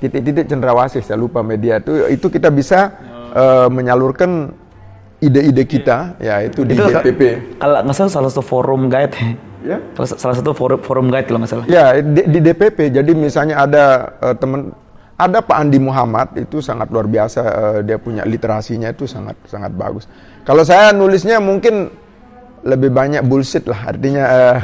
titik-titik 0.00 0.48
cendrawasih. 0.48 1.04
Saya 1.04 1.20
lupa 1.20 1.44
media 1.44 1.76
itu. 1.76 2.08
Itu 2.08 2.32
kita 2.32 2.48
bisa 2.48 2.88
uh, 3.36 3.68
menyalurkan 3.68 4.63
ide-ide 5.26 5.64
kita 5.64 6.18
ya 6.20 6.44
itu 6.44 6.62
di 6.62 6.76
itu, 6.76 6.84
DPP. 6.84 7.20
Kalau 7.58 7.80
nggak 7.80 7.96
salah 7.96 8.12
salah 8.12 8.28
satu 8.30 8.44
forum 8.44 8.92
guide 8.92 9.14
ya. 9.64 9.78
Salah 9.96 10.36
satu 10.36 10.52
forum 10.52 10.80
forum 10.84 11.06
guide 11.08 11.26
kalau 11.26 11.40
nggak 11.42 11.52
salah. 11.52 11.66
Ya 11.66 11.96
di, 11.98 12.22
di 12.28 12.38
DPP. 12.44 12.92
Jadi 12.92 13.12
misalnya 13.16 13.64
ada 13.64 13.84
uh, 14.20 14.34
teman 14.36 14.70
ada 15.14 15.38
Pak 15.40 15.56
Andi 15.56 15.78
Muhammad 15.78 16.34
itu 16.36 16.58
sangat 16.58 16.90
luar 16.90 17.06
biasa 17.06 17.40
uh, 17.40 17.78
dia 17.86 17.96
punya 17.96 18.26
literasinya 18.26 18.90
itu 18.90 19.06
sangat 19.06 19.38
sangat 19.46 19.72
bagus. 19.72 20.10
Kalau 20.44 20.66
saya 20.66 20.92
nulisnya 20.92 21.40
mungkin 21.40 22.04
lebih 22.64 22.90
banyak 22.90 23.22
bullshit 23.28 23.68
lah 23.68 23.92
artinya 23.92 24.24
uh, 24.24 24.58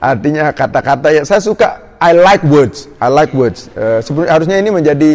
artinya 0.00 0.48
kata-kata 0.50 1.12
ya 1.12 1.22
saya 1.28 1.44
suka 1.44 1.76
I 2.00 2.16
like 2.16 2.40
words 2.48 2.88
I 2.98 3.12
like 3.12 3.36
words 3.36 3.68
uh, 3.76 4.00
sebenarnya 4.00 4.32
harusnya 4.32 4.56
ini 4.56 4.70
menjadi 4.72 5.10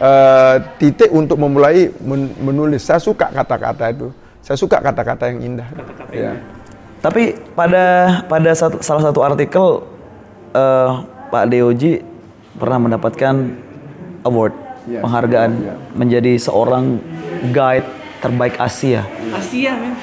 uh, 0.00 0.56
titik 0.80 1.12
untuk 1.12 1.36
memulai 1.36 1.92
men 2.00 2.32
menulis 2.40 2.88
saya 2.88 2.96
suka 2.96 3.28
kata-kata 3.28 3.92
itu 3.92 4.08
saya 4.44 4.60
suka 4.60 4.76
kata-kata 4.76 5.32
yang 5.32 5.40
indah. 5.56 5.68
Kata-kata 5.72 6.12
ya. 6.12 6.36
Tapi 7.00 7.32
pada 7.56 7.84
pada 8.28 8.50
satu, 8.52 8.84
salah 8.84 9.08
satu 9.08 9.24
artikel 9.24 9.88
uh, 10.52 10.90
Pak 11.32 11.44
Deoji 11.48 12.04
pernah 12.60 12.76
mendapatkan 12.76 13.56
award 14.28 14.52
yeah. 14.84 15.00
penghargaan 15.00 15.50
yeah. 15.64 15.76
menjadi 15.96 16.36
seorang 16.36 17.00
guide 17.56 17.88
terbaik 18.20 18.60
Asia. 18.60 19.08
Asia, 19.32 19.72
men. 19.80 19.96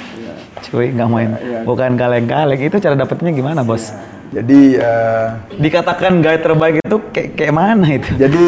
Cuy, 0.62 0.94
nggak 0.94 1.10
main. 1.10 1.30
Yeah, 1.38 1.42
yeah. 1.42 1.62
Bukan 1.66 1.98
kaleng-kaleng. 1.98 2.62
Itu 2.62 2.78
cara 2.78 2.94
dapetnya 2.94 3.34
gimana, 3.34 3.66
Bos? 3.66 3.94
Jadi 4.34 4.78
uh, 4.78 5.38
dikatakan 5.58 6.22
guide 6.22 6.42
terbaik 6.42 6.76
itu 6.82 6.98
kayak 7.14 7.30
kayak 7.38 7.54
mana 7.54 7.88
itu? 7.98 8.10
Jadi 8.18 8.46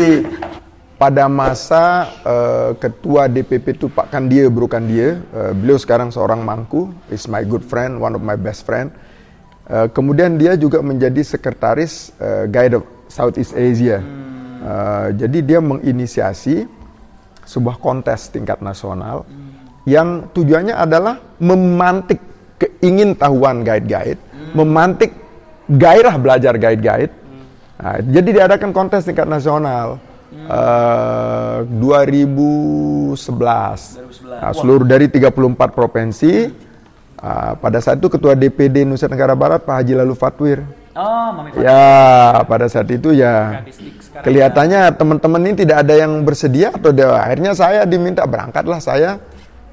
pada 1.04 1.28
masa 1.28 2.16
uh, 2.24 2.72
ketua 2.80 3.28
DPP 3.28 3.76
itu 3.76 3.92
Pak 3.92 4.08
Kandia 4.08 4.48
Brokandia, 4.48 5.20
uh, 5.36 5.52
beliau 5.52 5.76
sekarang 5.76 6.16
seorang 6.16 6.40
mangku, 6.40 6.96
is 7.12 7.28
my 7.28 7.44
good 7.44 7.60
friend, 7.60 8.00
one 8.00 8.16
of 8.16 8.24
my 8.24 8.40
best 8.40 8.64
friend. 8.64 8.88
Uh, 9.68 9.92
kemudian 9.92 10.40
dia 10.40 10.56
juga 10.56 10.80
menjadi 10.80 11.20
sekretaris 11.20 12.16
uh, 12.24 12.48
Guide 12.48 12.80
of 12.80 12.88
Southeast 13.12 13.52
Asia. 13.52 14.00
Uh, 14.64 15.12
jadi 15.20 15.44
dia 15.44 15.60
menginisiasi 15.60 16.72
sebuah 17.44 17.84
kontes 17.84 18.32
tingkat 18.32 18.64
nasional 18.64 19.28
yang 19.84 20.32
tujuannya 20.32 20.72
adalah 20.72 21.20
memantik 21.44 22.24
keingintahuan 22.56 23.68
guide-guide, 23.68 24.24
memantik 24.56 25.12
gairah 25.68 26.16
belajar 26.16 26.56
guide-guide. 26.56 27.12
Nah, 27.76 28.00
jadi 28.00 28.30
diadakan 28.40 28.72
kontes 28.72 29.04
tingkat 29.04 29.28
nasional. 29.28 30.13
Uh, 30.34 31.64
2011. 31.80 33.16
2011. 33.16 34.42
Nah, 34.42 34.52
seluruh 34.52 34.84
dari 34.84 35.08
34 35.08 35.72
provinsi 35.72 36.52
Ah, 37.24 37.56
pada 37.56 37.80
saat 37.80 38.04
itu 38.04 38.12
ketua 38.12 38.36
DPD 38.36 38.84
Nusa 38.84 39.08
Tenggara 39.08 39.32
Barat 39.32 39.64
Pak 39.64 39.80
Haji 39.80 39.96
Lalu 39.96 40.12
Fatwir. 40.12 40.60
Oh, 40.92 41.32
Mami. 41.32 41.56
Ya, 41.56 42.44
pada 42.44 42.68
saat 42.68 42.92
itu 42.92 43.16
ya 43.16 43.64
kelihatannya 44.20 44.92
teman-teman 45.00 45.40
ini 45.48 45.64
tidak 45.64 45.88
ada 45.88 46.04
yang 46.04 46.28
bersedia 46.28 46.76
atau 46.76 46.92
dia, 46.92 47.16
akhirnya 47.16 47.56
saya 47.56 47.88
diminta 47.88 48.28
berangkatlah 48.28 48.84
saya 48.84 49.24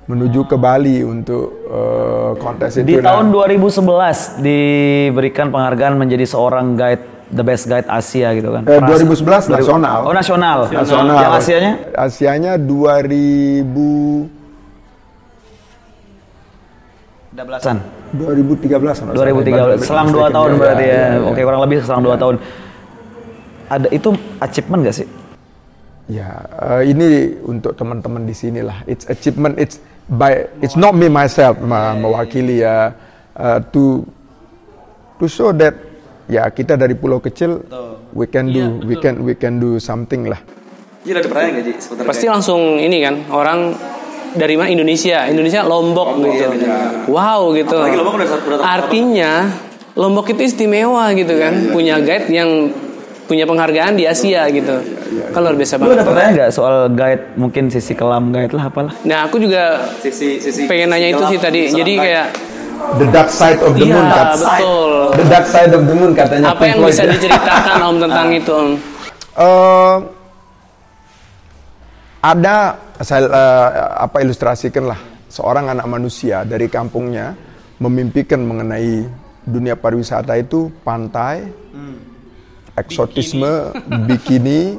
menuju 0.07 0.47
ke 0.47 0.55
Bali 0.55 1.03
untuk 1.03 1.67
eh, 1.67 2.31
kontes 2.39 2.79
Di 2.79 2.87
itu. 2.87 3.03
Nah, 3.03 3.19
tahun 3.19 3.35
2011 3.35 4.47
diberikan 4.47 5.51
penghargaan 5.51 5.99
menjadi 5.99 6.31
seorang 6.31 6.79
guide 6.79 7.20
the 7.31 7.41
best 7.41 7.65
guide 7.65 7.87
Asia 7.87 8.35
gitu 8.35 8.51
kan. 8.51 8.63
eh, 8.65 8.77
Perasa- 8.77 9.07
2011 9.07 9.45
nasional. 9.49 9.99
Oh, 10.03 10.13
nasional. 10.13 10.59
Nasional. 10.67 11.17
Yang 11.17 11.33
Asianya? 11.37 11.73
Asianya 11.95 12.53
2000 12.55 14.27
Udah 17.31 17.45
belasan. 17.47 17.77
2013 18.11 18.67
kalau 18.99 19.15
2013. 19.15 19.79
Selang 19.81 20.11
2 20.11 20.27
tahun 20.29 20.51
berarti 20.59 20.85
ya. 20.85 21.03
Oke, 21.23 21.41
kurang 21.41 21.63
lebih 21.63 21.79
selang 21.81 22.03
2 22.03 22.19
tahun. 22.19 22.35
Ada 23.71 23.87
itu 23.89 24.11
achievement 24.41 24.83
gak 24.83 24.97
sih? 24.97 25.07
Ya, 26.11 26.27
eh, 26.59 26.91
ini 26.91 27.07
untuk 27.41 27.79
teman-teman 27.79 28.27
di 28.27 28.35
sini 28.35 28.67
lah. 28.67 28.83
It's 28.85 29.07
achievement. 29.07 29.55
It's 29.57 29.79
by. 30.11 30.43
It's 30.59 30.75
not 30.75 30.91
me 30.93 31.07
myself 31.07 31.55
ma- 31.57 31.95
mewakili 31.95 32.67
ya. 32.67 32.91
eh, 33.31 33.63
to 33.71 34.03
to 35.17 35.31
show 35.31 35.55
that 35.55 35.71
ya 36.31 36.47
kita 36.49 36.79
dari 36.79 36.95
pulau 36.95 37.19
kecil 37.19 37.61
we 38.13 38.25
can 38.25 38.47
do 38.47 38.79
we 38.83 38.95
can 38.95 39.19
we 39.21 39.35
can 39.35 39.59
do 39.59 39.77
something 39.77 40.25
lah. 40.25 40.39
Jadi 41.01 41.17
ada 41.17 41.27
pertanyaan 41.27 41.53
gak 41.53 41.65
Ji? 41.65 41.73
Sebentar 41.77 42.05
Pasti 42.07 42.27
langsung 42.27 42.61
ini 42.77 43.01
kan 43.01 43.27
orang 43.29 43.73
dari 44.31 44.55
mana 44.55 44.69
Indonesia, 44.69 45.27
Indonesia 45.27 45.65
Lombok 45.65 46.23
gitu. 46.23 46.47
Wow 47.09 47.51
gitu. 47.53 47.75
Apalagi 47.75 47.97
Lombok 47.97 48.15
udah- 48.15 48.29
udah 48.29 48.39
terkenal 48.39 48.59
Artinya 48.63 49.33
Lombok 49.97 50.31
itu 50.31 50.43
istimewa 50.47 51.11
gitu 51.13 51.35
kan, 51.35 51.75
punya 51.75 51.99
guide 51.99 52.31
yang 52.31 52.71
punya 53.27 53.43
penghargaan 53.43 53.95
di 53.95 54.07
Asia 54.07 54.47
gitu. 54.47 54.77
Kan 55.31 55.41
luar 55.41 55.55
biasa 55.55 55.75
Lu 55.75 55.83
ada 55.83 55.91
banget. 55.91 56.05
pertanyaan 56.07 56.33
nggak 56.37 56.51
soal 56.53 56.77
guide 56.91 57.25
mungkin 57.35 57.67
sisi 57.67 57.95
kelam 57.95 58.31
guide 58.31 58.55
lah 58.55 58.71
apalah? 58.71 58.95
Nah 59.03 59.27
aku 59.27 59.43
juga 59.43 59.83
Sisi 59.99 60.39
sisi 60.39 60.67
pengen 60.67 60.95
nanya 60.95 61.11
itu 61.11 61.23
sih 61.27 61.39
tadi. 61.39 61.67
Jadi 61.67 61.93
kayak 61.97 62.27
The 62.91 63.07
dark 63.13 63.31
side 63.31 63.61
of 63.63 63.73
the 63.77 63.87
moon 63.87 64.07
iya 64.07 64.17
kata. 64.19 64.35
betul. 64.35 64.93
The 65.15 65.25
dark 65.29 65.47
side 65.47 65.73
of 65.73 65.83
the 65.87 65.95
moon 65.95 66.11
katanya. 66.13 66.47
Apa 66.53 66.63
Pink 66.63 66.71
yang 66.71 66.79
Floyd 66.81 66.93
bisa 66.93 67.03
ya. 67.03 67.11
diceritakan 67.15 67.79
Om 67.81 67.97
tentang 68.03 68.29
itu 68.41 68.53
Om? 68.53 68.71
Eh, 69.31 69.97
ada 72.21 72.57
saya 73.01 73.21
eh, 73.25 73.69
apa 74.05 74.17
ilustrasikan 74.21 74.85
lah 74.91 75.01
seorang 75.31 75.73
anak 75.73 75.87
manusia 75.89 76.45
dari 76.45 76.69
kampungnya 76.69 77.33
memimpikan 77.81 78.45
mengenai 78.45 79.09
dunia 79.41 79.73
pariwisata 79.73 80.37
itu 80.37 80.69
pantai, 80.85 81.49
eksotisme, 82.77 83.73
bikini, 84.05 84.77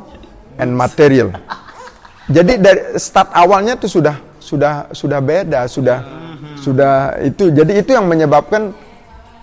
and 0.61 0.69
material. 0.69 1.33
Jadi 2.29 2.61
dari 2.61 2.81
start 3.01 3.33
awalnya 3.33 3.73
tuh 3.73 3.89
sudah 3.89 4.15
sudah 4.37 4.85
sudah 4.93 5.17
beda, 5.17 5.65
sudah 5.65 5.97
sudah 6.61 7.17
itu. 7.25 7.49
Jadi 7.49 7.81
itu 7.81 7.91
yang 7.97 8.05
menyebabkan 8.05 8.71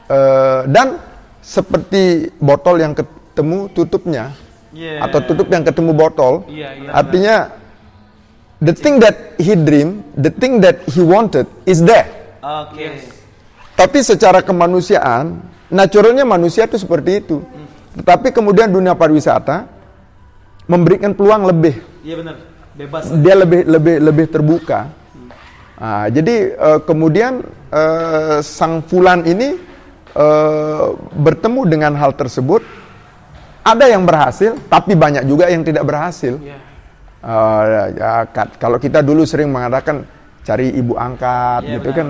eh, 0.08 0.60
dan 0.70 1.02
seperti 1.42 2.30
botol 2.38 2.78
yang 2.78 2.94
ketemu 2.94 3.68
tutupnya 3.74 4.34
atau 5.02 5.18
tutup 5.24 5.48
yang 5.50 5.64
ketemu 5.64 5.92
botol, 5.96 6.44
artinya 6.92 7.50
the 8.62 8.74
thing 8.74 9.00
that 9.02 9.34
he 9.40 9.56
dream, 9.58 10.06
the 10.14 10.30
thing 10.30 10.62
that 10.62 10.78
he 10.86 11.02
wanted 11.02 11.48
is 11.66 11.82
there. 11.82 12.06
Oke. 12.38 13.02
Tapi 13.78 13.98
secara 14.02 14.42
kemanusiaan, 14.42 15.38
naturalnya 15.70 16.26
manusia 16.26 16.66
itu 16.66 16.78
seperti 16.78 17.22
itu. 17.22 17.38
Tetapi 17.98 18.30
kemudian 18.34 18.70
dunia 18.70 18.94
pariwisata 18.94 19.66
memberikan 20.66 21.14
peluang 21.14 21.46
lebih. 21.48 21.78
Iya 22.02 22.14
benar. 22.22 22.36
Bebas. 22.78 23.10
Dia 23.18 23.34
lebih 23.34 23.66
lebih 23.66 23.96
lebih 24.02 24.26
terbuka. 24.30 24.90
Nah, 25.78 26.10
jadi 26.10 26.36
eh, 26.58 26.80
kemudian 26.82 27.38
eh, 27.70 28.42
sang 28.42 28.82
Fulan 28.82 29.22
ini 29.22 29.54
eh, 30.12 30.86
bertemu 31.14 31.60
dengan 31.64 31.94
hal 31.94 32.18
tersebut. 32.18 32.62
Ada 33.62 33.84
yang 33.92 34.02
berhasil, 34.02 34.56
tapi 34.66 34.96
banyak 34.96 35.28
juga 35.28 35.46
yang 35.46 35.62
tidak 35.62 35.84
berhasil. 35.84 36.34
Eh, 37.18 37.84
ya, 37.94 38.26
ka- 38.26 38.54
kalau 38.58 38.78
kita 38.78 39.02
dulu 39.02 39.22
sering 39.22 39.50
mengadakan 39.50 40.02
cari 40.42 40.72
ibu 40.72 40.96
angkat, 40.96 41.62
gitu 41.78 41.90
kan. 41.92 42.08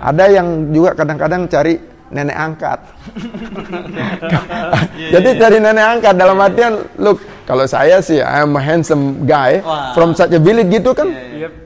Ada 0.00 0.24
yang 0.32 0.46
juga 0.72 0.96
kadang-kadang 0.96 1.44
cari 1.44 1.74
nenek 2.08 2.36
angkat. 2.38 2.78
Jadi 5.12 5.28
cari 5.36 5.58
nenek 5.60 5.86
angkat 5.98 6.14
dalam 6.16 6.38
artian, 6.40 6.72
look, 6.96 7.18
kalau 7.44 7.64
saya 7.64 8.00
sih 8.00 8.18
I'm 8.18 8.54
a 8.54 8.62
handsome 8.62 9.24
guy 9.24 9.60
from 9.92 10.12
such 10.12 10.32
a 10.32 10.40
village 10.40 10.70
gitu 10.70 10.92
kan. 10.92 11.08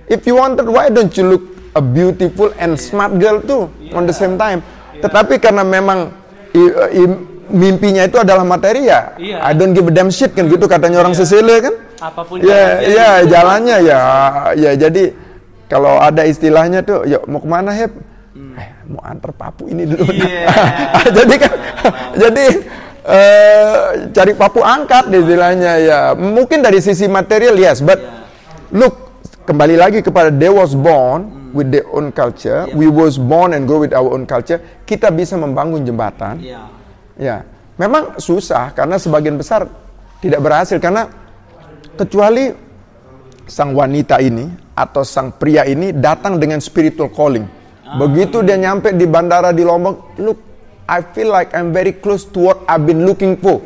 If 0.07 0.25
you 0.25 0.37
wanted, 0.37 0.69
why 0.69 0.89
don't 0.89 1.13
you 1.15 1.25
look 1.27 1.45
a 1.73 1.81
beautiful 1.81 2.53
and 2.57 2.77
smart 2.77 3.17
girl 3.17 3.41
too 3.41 3.67
on 3.93 4.05
the 4.05 4.13
same 4.13 4.37
time? 4.37 4.61
Tetapi 4.95 5.37
karena 5.37 5.65
memang 5.65 6.13
i- 6.53 6.75
i- 6.95 7.21
mimpinya 7.45 8.05
itu 8.05 8.17
adalah 8.17 8.41
materi 8.41 8.89
ya, 8.89 9.13
I 9.21 9.53
don't 9.53 9.73
give 9.73 9.85
a 9.85 9.93
damn 9.93 10.09
shit 10.09 10.33
kan 10.33 10.49
gitu 10.49 10.65
katanya 10.65 11.01
orang 11.01 11.13
Sicily 11.13 11.61
kan. 11.61 11.75
Apa 12.01 12.21
pun 12.25 12.41
Ya, 12.41 12.81
ya 12.81 13.09
jalannya 13.25 13.77
ya, 13.81 14.01
ya 14.57 14.71
jadi 14.77 15.13
kalau 15.69 15.97
ada 15.97 16.25
istilahnya 16.25 16.81
tuh, 16.81 17.05
yuk 17.05 17.25
mau 17.25 17.41
ke 17.41 17.49
mana 17.49 17.73
Hep? 17.73 17.93
Eh, 18.35 18.69
mau 18.87 19.01
antar 19.01 19.33
papu 19.33 19.69
ini 19.69 19.89
dulu. 19.89 20.05
jadi 21.17 21.35
kan, 21.37 21.53
jadi 22.17 22.45
eh, 23.05 24.09
cari 24.11 24.33
papu 24.35 24.65
angkat 24.65 25.13
istilahnya 25.13 25.73
ya. 25.81 26.01
Mungkin 26.17 26.65
dari 26.65 26.81
sisi 26.81 27.05
material 27.07 27.57
yes, 27.57 27.85
but 27.85 28.01
look 28.73 29.05
kembali 29.45 29.77
lagi 29.77 30.01
kepada 30.01 30.33
they 30.33 30.49
was 30.49 30.73
born 30.73 31.53
with 31.55 31.71
their 31.71 31.87
own 31.95 32.11
culture, 32.11 32.67
we 32.75 32.91
was 32.91 33.21
born 33.21 33.55
and 33.55 33.69
go 33.71 33.79
with 33.79 33.95
our 33.95 34.11
own 34.11 34.27
culture. 34.27 34.59
Kita 34.83 35.15
bisa 35.15 35.39
membangun 35.39 35.87
jembatan. 35.87 36.43
Iya. 36.43 36.61
Ya, 37.15 37.37
memang 37.79 38.19
susah 38.19 38.75
karena 38.75 38.99
sebagian 38.99 39.39
besar 39.39 39.71
tidak 40.19 40.43
berhasil 40.43 40.83
karena 40.83 41.07
kecuali 41.95 42.51
sang 43.47 43.71
wanita 43.71 44.19
ini 44.19 44.51
atau 44.75 45.07
sang 45.07 45.31
pria 45.39 45.63
ini 45.63 45.95
datang 45.95 46.43
dengan 46.43 46.59
spiritual 46.59 47.13
calling. 47.15 47.47
Begitu 47.95 48.43
dia 48.43 48.59
nyampe 48.59 48.91
di 48.91 49.07
bandara 49.07 49.55
di 49.55 49.63
Lombok, 49.63 50.19
look, 50.19 50.39
I 50.85 51.01
feel 51.03 51.29
like 51.29 51.53
I'm 51.53 51.73
very 51.73 51.93
close 51.95 52.29
to 52.29 52.39
what 52.43 52.59
I've 52.65 52.85
been 52.85 53.05
looking 53.05 53.37
for. 53.37 53.61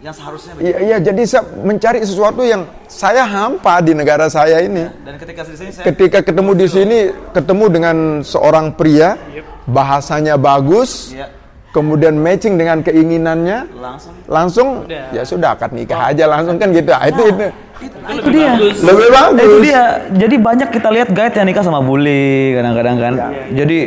Yang 0.00 0.16
seharusnya 0.16 0.52
Iya, 0.56 0.76
iya, 0.80 0.96
jadi 0.98 1.22
saya 1.28 1.44
mencari 1.60 2.00
sesuatu 2.00 2.40
yang 2.40 2.64
saya 2.88 3.20
hampa 3.20 3.84
di 3.84 3.92
negara 3.92 4.32
saya 4.32 4.64
ini. 4.64 4.88
dan 5.04 5.20
ketika 5.20 5.44
di 5.44 5.52
sini 5.54 5.70
saya 5.70 5.84
Ketika 5.84 6.18
ketemu 6.24 6.50
di 6.56 6.66
sini, 6.66 6.98
ketemu 7.30 7.64
dengan 7.68 7.96
seorang 8.24 8.72
pria, 8.72 9.20
bahasanya 9.68 10.40
bagus, 10.40 11.12
Iya. 11.12 11.28
kemudian 11.70 12.16
matching 12.16 12.56
dengan 12.56 12.80
keinginannya, 12.80 13.68
langsung 13.76 14.12
langsung 14.24 14.68
ya 14.88 15.20
sudah 15.20 15.52
akad 15.52 15.76
nikah 15.76 16.08
aja 16.08 16.24
langsung 16.24 16.56
kan 16.56 16.72
gitu. 16.72 16.90
Ah, 16.90 17.04
itu 17.04 17.20
itu 17.20 17.96
Nah, 18.00 18.12
itu 18.16 18.28
dia. 18.32 18.52
lebih 18.56 19.08
bagus. 19.10 19.36
Nah, 19.36 19.44
itu 19.44 19.56
dia. 19.60 19.82
Jadi 20.16 20.36
banyak 20.40 20.68
kita 20.72 20.88
lihat 20.90 21.08
guide 21.12 21.36
yang 21.36 21.44
nikah 21.44 21.60
sama 21.60 21.84
bully 21.84 22.56
kadang-kadang 22.56 22.96
kan. 22.96 23.12
Jadi 23.52 23.78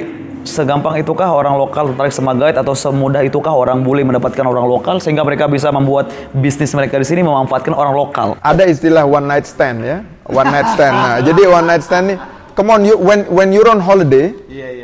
segampang 0.43 0.99
itukah 0.99 1.31
orang 1.31 1.55
lokal 1.55 1.91
tertarik 1.91 2.11
sama 2.11 2.35
guide 2.35 2.59
atau 2.59 2.75
semudah 2.75 3.23
itukah 3.23 3.51
orang 3.51 3.81
bully 3.81 4.03
mendapatkan 4.03 4.43
orang 4.43 4.67
lokal 4.67 4.99
sehingga 4.99 5.23
mereka 5.23 5.47
bisa 5.47 5.71
membuat 5.71 6.11
bisnis 6.35 6.75
mereka 6.75 6.99
di 6.99 7.07
sini 7.07 7.23
memanfaatkan 7.23 7.71
orang 7.71 7.95
lokal. 7.95 8.35
Ada 8.43 8.67
istilah 8.67 9.07
one 9.07 9.25
night 9.25 9.47
stand 9.47 9.83
ya, 9.83 10.03
one 10.27 10.49
night 10.51 10.67
stand. 10.75 10.95
Nah, 10.95 11.17
jadi 11.23 11.41
one 11.47 11.65
night 11.65 11.83
stand 11.83 12.05
nih, 12.13 12.17
come 12.53 12.69
on 12.69 12.81
you 12.83 12.95
when 12.99 13.25
when 13.31 13.49
you're 13.55 13.67
on 13.71 13.79
holiday, 13.79 14.35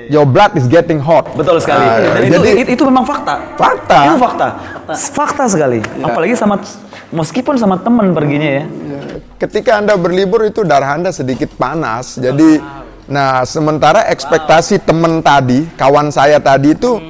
your 0.09 0.25
blood 0.25 0.55
is 0.55 0.65
getting 0.65 0.97
hot. 0.97 1.27
Betul 1.35 1.59
sekali. 1.61 1.85
Ah, 1.85 2.17
Dan 2.17 2.21
itu, 2.25 2.35
jadi 2.41 2.49
itu, 2.65 2.69
itu 2.79 2.83
memang 2.87 3.05
fakta. 3.05 3.35
Fakta. 3.59 3.97
Itu 4.09 4.15
fakta. 4.17 4.47
Fakta 4.95 5.43
sekali. 5.51 5.79
Apalagi 6.01 6.33
sama 6.33 6.57
meskipun 7.13 7.55
sama 7.59 7.77
teman 7.79 8.11
perginya 8.15 8.63
ya. 8.63 8.65
ketika 9.39 9.79
anda 9.79 9.95
berlibur 9.95 10.43
itu 10.43 10.67
darah 10.67 10.99
anda 10.99 11.15
sedikit 11.15 11.55
panas. 11.55 12.19
Jadi, 12.19 12.59
nah 13.09 13.41
sementara 13.43 14.05
ekspektasi 14.07 14.85
teman 14.85 15.19
tadi, 15.25 15.65
kawan 15.75 16.13
saya 16.13 16.37
tadi 16.37 16.77
itu, 16.77 17.01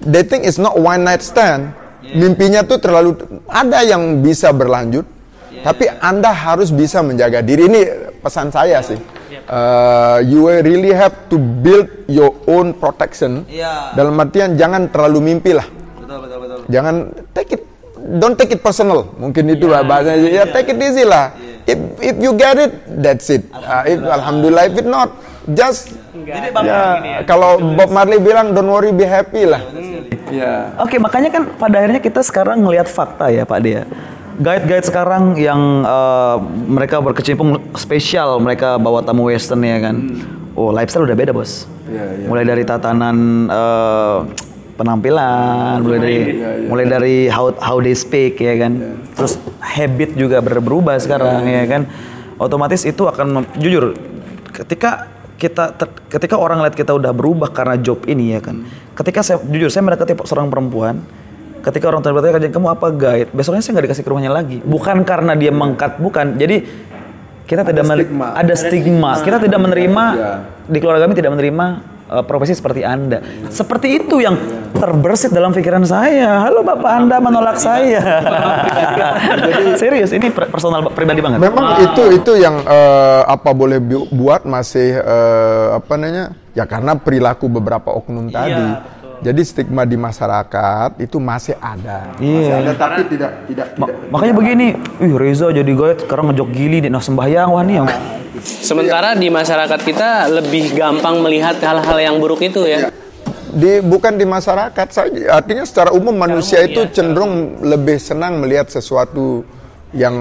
dating 0.00 0.46
is 0.46 0.56
not 0.56 0.78
one 0.78 1.02
night 1.02 1.20
stand. 1.20 1.74
Mimpinya 2.04 2.62
tuh 2.62 2.78
terlalu 2.78 3.16
ada 3.48 3.80
yang 3.82 4.22
bisa 4.22 4.52
berlanjut, 4.54 5.02
tapi 5.66 5.90
anda 5.98 6.30
harus 6.30 6.70
bisa 6.70 7.02
menjaga 7.02 7.42
diri. 7.42 7.66
Ini 7.66 7.80
pesan 8.22 8.52
saya 8.54 8.78
sih. 8.84 9.00
Uh, 9.44 10.22
you 10.24 10.46
really 10.46 10.94
have 10.94 11.26
to 11.28 11.36
build 11.36 11.90
your 12.06 12.32
own 12.46 12.70
protection. 12.76 13.42
Iya. 13.50 13.92
Dalam 13.98 14.14
artian 14.16 14.54
jangan 14.54 14.88
terlalu 14.88 15.32
mimpi 15.34 15.52
lah. 15.52 15.66
Betul 15.98 16.18
betul 16.22 16.38
betul. 16.40 16.58
jangan 16.70 16.94
take 17.36 17.50
it 17.58 17.62
don't 18.20 18.36
take 18.36 18.52
it 18.52 18.60
personal 18.60 19.08
mungkin 19.16 19.48
itu 19.52 19.66
lah 19.68 19.84
bahasanya 19.84 20.28
ya 20.28 20.44
take 20.48 20.72
it 20.72 20.78
easy 20.80 21.04
lah 21.04 21.32
if 21.64 21.78
if 22.00 22.16
you 22.20 22.32
get 22.36 22.56
it 22.60 22.72
that's 23.00 23.28
it 23.32 23.44
Uh, 23.52 23.80
if, 23.88 23.98
alhamdulillah 24.04 24.68
if 24.68 24.74
it 24.76 24.84
not 24.88 25.08
just 25.52 25.92
Ya, 26.64 27.20
kalau 27.28 27.60
Bob 27.76 27.90
Marley 27.92 28.16
bilang 28.22 28.56
don't 28.56 28.70
worry 28.70 28.94
be 28.94 29.04
happy 29.04 29.44
lah. 29.44 29.60
Ya. 30.32 30.72
Oke, 30.80 30.96
makanya 30.96 31.28
kan 31.28 31.52
pada 31.58 31.84
akhirnya 31.84 32.00
kita 32.00 32.24
sekarang 32.24 32.64
ngelihat 32.64 32.88
fakta 32.88 33.28
ya 33.28 33.44
Pak 33.44 33.60
Dia. 33.60 33.84
Guide-guide 34.40 34.86
sekarang 34.88 35.36
yang 35.36 35.84
eh, 35.84 36.36
mereka 36.66 36.98
berkecimpung 36.98 37.60
spesial, 37.76 38.40
mereka 38.40 38.80
bawa 38.80 39.04
tamu 39.04 39.28
western 39.28 39.62
ya 39.62 39.78
kan. 39.84 39.96
Oh, 40.54 40.70
lifestyle 40.70 41.04
udah 41.04 41.18
beda, 41.18 41.34
Bos. 41.34 41.66
Iya, 41.90 42.30
Mulai 42.30 42.44
dari 42.46 42.62
tatanan 42.64 43.16
eh, 43.46 44.18
penampilan, 44.74 45.82
mulai 45.82 45.98
dari 45.98 46.18
mulai 46.66 46.86
dari 46.88 47.16
how 47.28 47.52
how 47.60 47.78
they 47.78 47.94
speak 47.94 48.40
ya 48.40 48.54
kan. 48.58 49.02
Terus 49.14 49.38
habit 49.60 50.16
juga 50.16 50.40
ber- 50.40 50.62
berubah 50.62 50.98
sekarang 50.98 51.46
ya 51.46 51.64
kan. 51.68 51.82
Otomatis 52.40 52.82
itu 52.82 53.06
akan 53.06 53.46
jujur 53.58 53.94
ketika 54.50 55.06
kita 55.34 55.74
ter- 55.74 55.94
ketika 56.08 56.38
orang 56.38 56.62
lihat 56.62 56.74
kita 56.74 56.94
udah 56.94 57.10
berubah 57.10 57.50
karena 57.50 57.74
job 57.76 58.06
ini 58.06 58.34
ya 58.34 58.40
kan. 58.40 58.62
Ketika 58.94 59.20
saya 59.20 59.38
jujur 59.42 59.68
saya 59.68 59.82
mendekati 59.82 60.14
seorang 60.22 60.46
perempuan, 60.46 61.02
ketika 61.60 61.90
orang 61.90 62.00
tua 62.00 62.14
bertanya 62.14 62.50
kamu 62.50 62.68
apa 62.70 62.86
guide, 62.90 63.28
besoknya 63.30 63.60
saya 63.60 63.78
nggak 63.78 63.86
dikasih 63.90 64.02
ke 64.02 64.10
rumahnya 64.10 64.30
lagi. 64.30 64.58
Bukan 64.62 65.02
karena 65.02 65.34
dia 65.34 65.50
mengkat, 65.50 65.98
bukan. 65.98 66.38
Jadi 66.38 66.62
kita 67.44 67.60
tidak 67.60 67.84
men- 67.84 67.98
stigma. 68.06 68.26
ada 68.32 68.54
stigma. 68.54 69.12
Kita 69.20 69.36
tidak 69.36 69.60
menerima 69.60 70.04
Ya. 70.14 70.32
di 70.64 70.78
keluarga 70.80 71.04
kami 71.04 71.14
tidak 71.14 71.32
menerima 71.34 71.66
uh, 72.10 72.24
profesi 72.24 72.52
seperti 72.52 72.82
Anda. 72.82 73.20
Seperti 73.48 74.02
itu 74.02 74.20
yang 74.20 74.36
terbersit 74.74 75.30
dalam 75.30 75.54
pikiran 75.54 75.84
saya. 75.86 76.44
Halo 76.44 76.66
Bapak 76.66 76.90
Anda 76.90 77.16
menolak 77.22 77.56
saya. 77.56 78.02
Serius, 79.80 80.10
ini 80.12 80.28
per- 80.28 80.50
personal 80.50 80.84
pribadi 80.92 81.22
banget. 81.22 81.38
Memang 81.40 81.80
itu 81.80 82.02
itu 82.12 82.32
yang 82.36 82.60
eh, 82.64 83.22
apa 83.24 83.50
boleh 83.54 83.78
bu- 83.78 84.08
buat 84.10 84.44
masih 84.44 84.98
eh, 84.98 85.66
apa 85.78 85.94
namanya? 85.94 86.34
Ya 86.54 86.64
karena 86.66 86.94
perilaku 86.94 87.50
beberapa 87.50 87.90
oknum 87.90 88.30
tadi. 88.30 88.94
Jadi 89.24 89.40
stigma 89.40 89.88
di 89.88 89.96
masyarakat 89.96 91.00
itu 91.00 91.16
masih 91.16 91.56
ada. 91.56 92.12
Masih 92.20 92.44
Iya. 92.44 92.54
ada 92.60 92.72
tapi 92.76 93.00
tidak 93.08 93.32
tidak 93.48 93.66
Ma- 93.80 93.88
tidak. 93.88 94.12
makanya 94.12 94.34
begini, 94.36 94.66
ih 95.00 95.12
Reza 95.16 95.48
jadi 95.48 95.72
guide 95.72 96.04
sekarang 96.04 96.28
ngejok 96.28 96.48
gili 96.52 96.84
di 96.84 96.92
nah 96.92 97.00
sembahyang 97.00 97.48
wah 97.48 97.64
nih. 97.64 97.80
Sementara 98.44 99.16
di 99.16 99.32
masyarakat 99.32 99.80
kita 99.80 100.28
lebih 100.28 100.76
gampang 100.76 101.24
melihat 101.24 101.56
hal-hal 101.64 101.96
yang 101.96 102.20
buruk 102.20 102.44
itu 102.44 102.68
ya. 102.68 102.92
Di 103.48 103.80
bukan 103.80 104.20
di 104.20 104.28
masyarakat 104.28 104.88
saja. 104.92 105.40
Artinya 105.40 105.64
secara 105.64 105.96
umum 105.96 106.12
manusia 106.12 106.60
itu 106.60 106.84
cenderung 106.92 107.64
lebih 107.64 107.96
senang 107.96 108.44
melihat 108.44 108.68
sesuatu 108.68 109.40
yang 109.94 110.20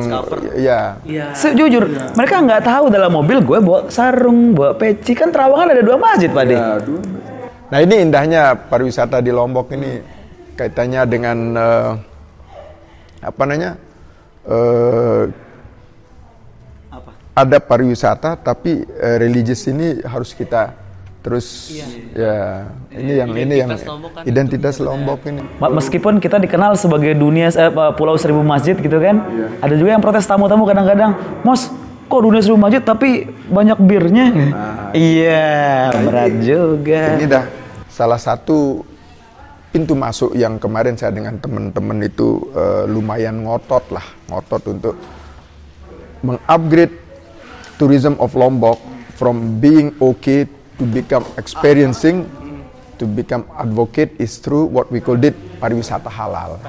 ya 0.56 0.96
Sejujur, 1.34 1.90
mereka 2.14 2.40
nggak 2.40 2.62
tahu 2.62 2.94
dalam 2.94 3.10
mobil 3.12 3.42
gue 3.42 3.58
bawa 3.60 3.90
sarung, 3.90 4.54
bawa 4.54 4.78
peci 4.78 5.18
kan 5.18 5.34
Terawangan 5.34 5.74
ada 5.74 5.84
dua 5.84 5.98
masjid 5.98 6.30
Pak 6.30 6.44
De. 6.48 6.56
Nah 7.74 7.82
ini 7.82 8.06
indahnya 8.06 8.54
pariwisata 8.54 9.18
di 9.18 9.34
Lombok 9.34 9.74
ini 9.74 9.98
kaitannya 10.54 11.02
dengan 11.10 11.38
eh, 11.58 11.92
apa 13.26 13.44
namanya 13.50 13.82
eh, 14.46 15.24
ada 17.34 17.58
pariwisata 17.58 18.38
tapi 18.38 18.86
eh, 18.86 19.18
religius 19.18 19.66
ini 19.66 20.06
harus 20.06 20.38
kita 20.38 20.86
terus 21.26 21.74
ya 22.14 22.70
ini 22.94 23.14
yang 23.18 23.34
ini 23.34 23.56
yang 23.66 23.74
identitas 24.22 24.78
Lombok 24.78 25.26
ini. 25.26 25.42
Meskipun 25.58 26.22
kita 26.22 26.38
dikenal 26.38 26.78
sebagai 26.78 27.18
dunia 27.18 27.50
eh, 27.50 27.74
pulau 27.98 28.14
seribu 28.22 28.46
masjid 28.46 28.78
gitu 28.78 29.02
kan, 29.02 29.18
ada 29.66 29.74
juga 29.74 29.98
yang 29.98 30.04
protes 30.06 30.30
tamu-tamu 30.30 30.70
kadang-kadang, 30.70 31.42
Mos, 31.42 31.74
kok 32.06 32.22
dunia 32.22 32.38
seribu 32.46 32.62
masjid 32.62 32.86
tapi 32.86 33.34
banyak 33.50 33.82
birnya? 33.82 34.26
iya, 34.94 35.90
berat 35.90 36.38
juga. 36.38 37.18
Ini 37.18 37.26
dah 37.26 37.63
salah 37.94 38.18
satu 38.18 38.82
pintu 39.70 39.94
masuk 39.94 40.34
yang 40.34 40.58
kemarin 40.58 40.98
saya 40.98 41.14
dengan 41.14 41.38
teman-teman 41.38 42.02
itu 42.02 42.42
eh, 42.58 42.90
lumayan 42.90 43.46
ngotot 43.46 43.86
lah, 43.94 44.06
ngotot 44.34 44.64
untuk 44.74 44.96
mengupgrade 46.26 46.98
tourism 47.78 48.18
of 48.18 48.34
Lombok 48.34 48.82
from 49.14 49.62
being 49.62 49.94
okay 50.02 50.50
to 50.82 50.84
become 50.90 51.22
experiencing 51.38 52.26
to 52.98 53.06
become 53.06 53.46
advocate 53.62 54.18
is 54.18 54.42
through 54.42 54.66
what 54.70 54.90
we 54.90 54.98
call 54.98 55.18
it 55.22 55.38
pariwisata 55.64 56.12
halal. 56.12 56.60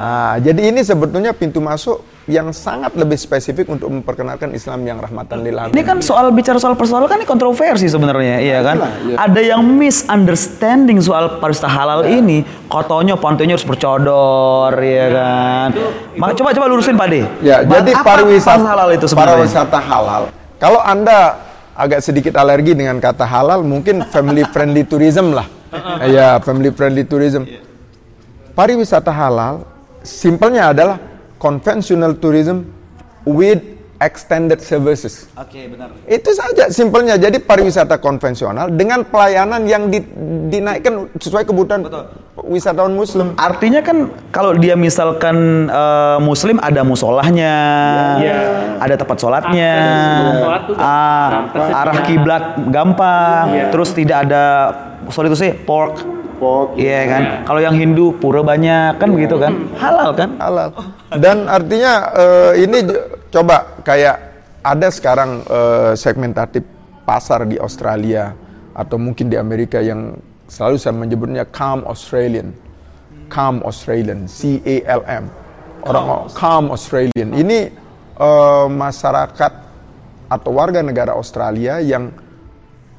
Ah, 0.00 0.40
jadi 0.40 0.72
ini 0.72 0.80
sebetulnya 0.80 1.36
pintu 1.36 1.60
masuk 1.60 2.00
yang 2.24 2.56
sangat 2.56 2.96
lebih 2.96 3.20
spesifik 3.20 3.68
untuk 3.68 3.88
memperkenalkan 3.92 4.52
Islam 4.56 4.80
yang 4.88 4.96
rahmatan 4.96 5.44
lil 5.44 5.52
alamin. 5.56 5.76
Ini 5.76 5.84
kan 5.84 6.00
soal 6.00 6.32
bicara 6.32 6.56
soal 6.56 6.72
persoalan 6.72 7.04
kan 7.04 7.20
ini 7.20 7.28
kontroversi 7.28 7.84
sebenarnya, 7.84 8.40
iya 8.40 8.64
kan? 8.64 8.80
Ada 9.12 9.40
yang 9.56 9.60
misunderstanding 9.64 11.04
soal 11.04 11.36
pariwisata 11.36 11.68
halal 11.68 12.08
ini, 12.08 12.48
kotonya 12.72 13.20
pantunya 13.20 13.60
harus 13.60 13.68
bercodor, 13.68 14.72
ya 14.80 15.06
kan? 15.12 15.68
Ma- 16.16 16.32
coba 16.32 16.56
coba 16.56 16.66
lurusin 16.68 16.96
Pak 16.96 17.08
De. 17.12 17.28
Ya, 17.44 17.60
Ma- 17.64 17.80
jadi 17.80 17.92
apa 17.92 18.04
pariwisata 18.04 18.64
halal 18.64 18.88
itu 18.96 19.04
sebenarnya? 19.04 19.36
Pariwisata 19.36 19.78
halal. 19.84 20.22
Kalau 20.56 20.80
Anda 20.80 21.44
agak 21.76 22.00
sedikit 22.00 22.32
alergi 22.40 22.72
dengan 22.72 22.96
kata 23.00 23.28
halal, 23.28 23.60
mungkin 23.64 24.00
family 24.08 24.48
friendly 24.48 24.88
tourism 24.88 25.36
lah. 25.36 25.44
Ya, 26.08 26.40
family 26.40 26.72
friendly 26.72 27.04
tourism. 27.04 27.44
Pariwisata 28.58 29.14
halal 29.14 29.62
simpelnya 30.02 30.74
adalah 30.74 30.98
conventional 31.38 32.18
tourism 32.18 32.66
with 33.22 33.62
extended 34.02 34.58
services. 34.62 35.30
Oke, 35.34 35.70
benar. 35.70 35.94
Itu 36.06 36.30
saja 36.34 36.66
simpelnya. 36.66 37.14
Jadi 37.18 37.38
pariwisata 37.38 38.02
konvensional 38.02 38.70
dengan 38.74 39.06
pelayanan 39.06 39.62
yang 39.66 39.86
di- 39.90 40.02
dinaikkan 40.50 41.06
sesuai 41.18 41.46
kebutuhan 41.46 41.86
wisatawan 42.46 42.94
muslim. 42.94 43.34
Artinya 43.38 43.78
kan 43.82 44.10
kalau 44.34 44.54
dia 44.54 44.74
misalkan 44.74 45.70
eh, 45.70 46.18
muslim 46.18 46.58
ada 46.58 46.82
musolahnya, 46.82 47.54
ada 48.78 48.94
tempat 48.98 49.16
sholatnya, 49.18 49.74
ah, 50.78 51.28
arah 51.54 51.98
kiblat 52.06 52.44
gampang, 52.74 53.70
terus 53.70 53.90
tidak 53.94 54.26
ada 54.26 54.44
sorry 55.10 55.26
itu 55.30 55.38
sih 55.38 55.50
pork, 55.54 56.17
iya 56.78 57.00
kan. 57.10 57.22
Kalau 57.44 57.60
yang 57.60 57.74
Hindu 57.74 58.14
pura 58.16 58.44
banyak 58.44 58.98
kan 59.00 59.08
begitu 59.10 59.36
kan, 59.40 59.54
halal 59.80 60.10
kan? 60.14 60.30
halal. 60.38 60.68
Dan 61.18 61.50
artinya 61.50 61.92
eh, 62.14 62.52
ini 62.62 62.78
coba 63.32 63.80
kayak 63.82 64.16
ada 64.62 64.88
sekarang 64.92 65.42
eh, 65.46 65.92
segmentatif 65.96 66.62
pasar 67.08 67.48
di 67.48 67.56
Australia 67.56 68.36
atau 68.76 69.00
mungkin 69.00 69.32
di 69.32 69.40
Amerika 69.40 69.80
yang 69.80 70.14
selalu 70.46 70.76
saya 70.76 70.94
menyebutnya 70.94 71.48
calm 71.48 71.82
Australian. 71.88 72.52
Calm 73.32 73.60
Australian, 73.64 74.28
C 74.28 74.60
A 74.64 75.00
L 75.00 75.02
M. 75.04 75.24
Orang 75.84 76.28
calm 76.36 76.68
Australian. 76.68 77.32
Ini 77.32 77.72
eh, 78.20 78.66
masyarakat 78.68 79.52
atau 80.28 80.50
warga 80.52 80.84
negara 80.84 81.16
Australia 81.16 81.80
yang 81.80 82.12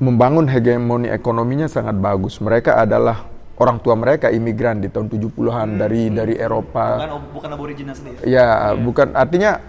membangun 0.02 0.50
hegemoni 0.50 1.14
ekonominya 1.14 1.70
sangat 1.70 1.94
bagus. 2.02 2.42
Mereka 2.42 2.74
adalah 2.82 3.29
orang 3.60 3.78
tua 3.80 3.94
mereka 3.94 4.32
imigran 4.32 4.80
di 4.80 4.88
tahun 4.88 5.12
70-an 5.12 5.68
dari 5.76 6.08
dari 6.10 6.36
Eropa. 6.36 6.96
bukan 7.30 7.50
aborigin 7.52 7.88
asli. 7.92 8.16
Ya, 8.24 8.72
bukan 8.74 9.12
artinya 9.14 9.60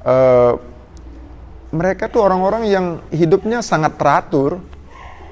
eh, 0.00 0.52
mereka 1.70 2.10
tuh 2.10 2.26
orang-orang 2.26 2.66
yang 2.66 2.86
hidupnya 3.10 3.60
sangat 3.60 3.94
teratur. 3.94 4.58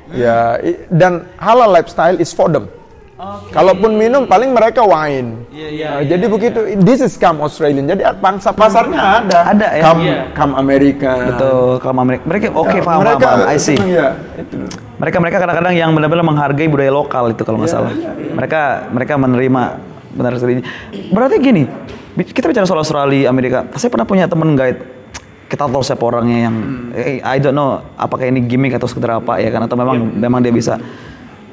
Ya, 0.08 0.56
i- 0.58 0.88
dan 0.88 1.28
halal 1.36 1.68
lifestyle 1.68 2.16
is 2.16 2.32
for 2.32 2.48
them. 2.48 2.66
Kalaupun 3.50 3.98
minum 3.98 4.30
paling 4.30 4.54
mereka 4.54 4.86
wine. 4.86 5.42
Nah, 5.50 6.06
jadi 6.06 6.24
begitu. 6.30 6.78
This 6.78 7.02
is 7.02 7.18
come 7.18 7.42
Australian. 7.42 7.90
Jadi 7.90 8.06
pangsa 8.22 8.54
pasarnya 8.54 9.26
ada. 9.26 9.38
Ada 9.50 9.68
ya? 9.74 9.82
Come, 9.90 10.00
Iya. 10.06 10.18
come 10.38 10.54
Amerika. 10.54 11.12
Betul, 11.34 11.82
kalau 11.82 12.06
mereka, 12.06 12.22
mereka 12.30 12.44
oke 12.54 12.78
Ya, 12.78 12.82
paham, 12.86 12.98
mereka 13.02 13.26
paham, 13.26 13.50
I 13.50 13.58
see. 13.58 13.74
ya, 13.74 14.14
itu. 14.38 14.56
Mereka 15.02 15.16
mereka 15.18 15.36
kadang-kadang 15.42 15.74
yang 15.74 15.90
benar-benar 15.98 16.22
menghargai 16.22 16.70
budaya 16.70 16.94
lokal 16.94 17.34
itu 17.34 17.42
kalau 17.42 17.58
nggak 17.58 17.72
salah. 17.74 17.90
Mereka 18.38 18.60
mereka 18.94 19.12
menerima 19.18 19.62
benar 20.14 20.30
sekali. 20.38 20.62
Berarti 21.10 21.36
gini, 21.42 21.62
kita 22.22 22.46
bicara 22.46 22.70
soal 22.70 22.86
Australia, 22.86 23.26
Amerika. 23.26 23.66
Saya 23.74 23.90
pernah 23.90 24.06
punya 24.06 24.30
temen 24.30 24.54
guide. 24.54 24.78
Kita 25.48 25.64
tahu 25.66 25.80
siapa 25.80 26.04
orangnya 26.04 26.46
yang 26.46 26.54
eh, 26.92 27.18
I 27.18 27.40
don't 27.40 27.56
know 27.56 27.80
apakah 27.96 28.28
ini 28.28 28.44
gimmick 28.44 28.76
atau 28.76 28.84
sekedar 28.84 29.16
apa 29.16 29.40
ya 29.40 29.48
kan 29.48 29.64
atau 29.66 29.74
memang 29.74 29.96
memang 30.14 30.38
dia 30.38 30.54
bisa. 30.54 30.78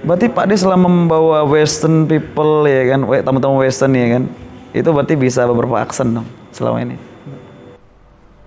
Berarti 0.06 0.30
Pak 0.30 0.46
De 0.46 0.56
selama 0.56 0.86
membawa 0.86 1.42
Western 1.50 2.06
people 2.06 2.70
ya 2.70 2.94
kan, 2.94 3.10
tamu-tamu 3.26 3.66
Western 3.66 3.92
ya 3.98 4.22
kan, 4.22 4.24
itu 4.70 4.90
berarti 4.94 5.18
bisa 5.18 5.50
beberapa 5.50 5.82
aksen 5.82 6.14
dong 6.14 6.28
selama 6.54 6.86
ini. 6.86 6.98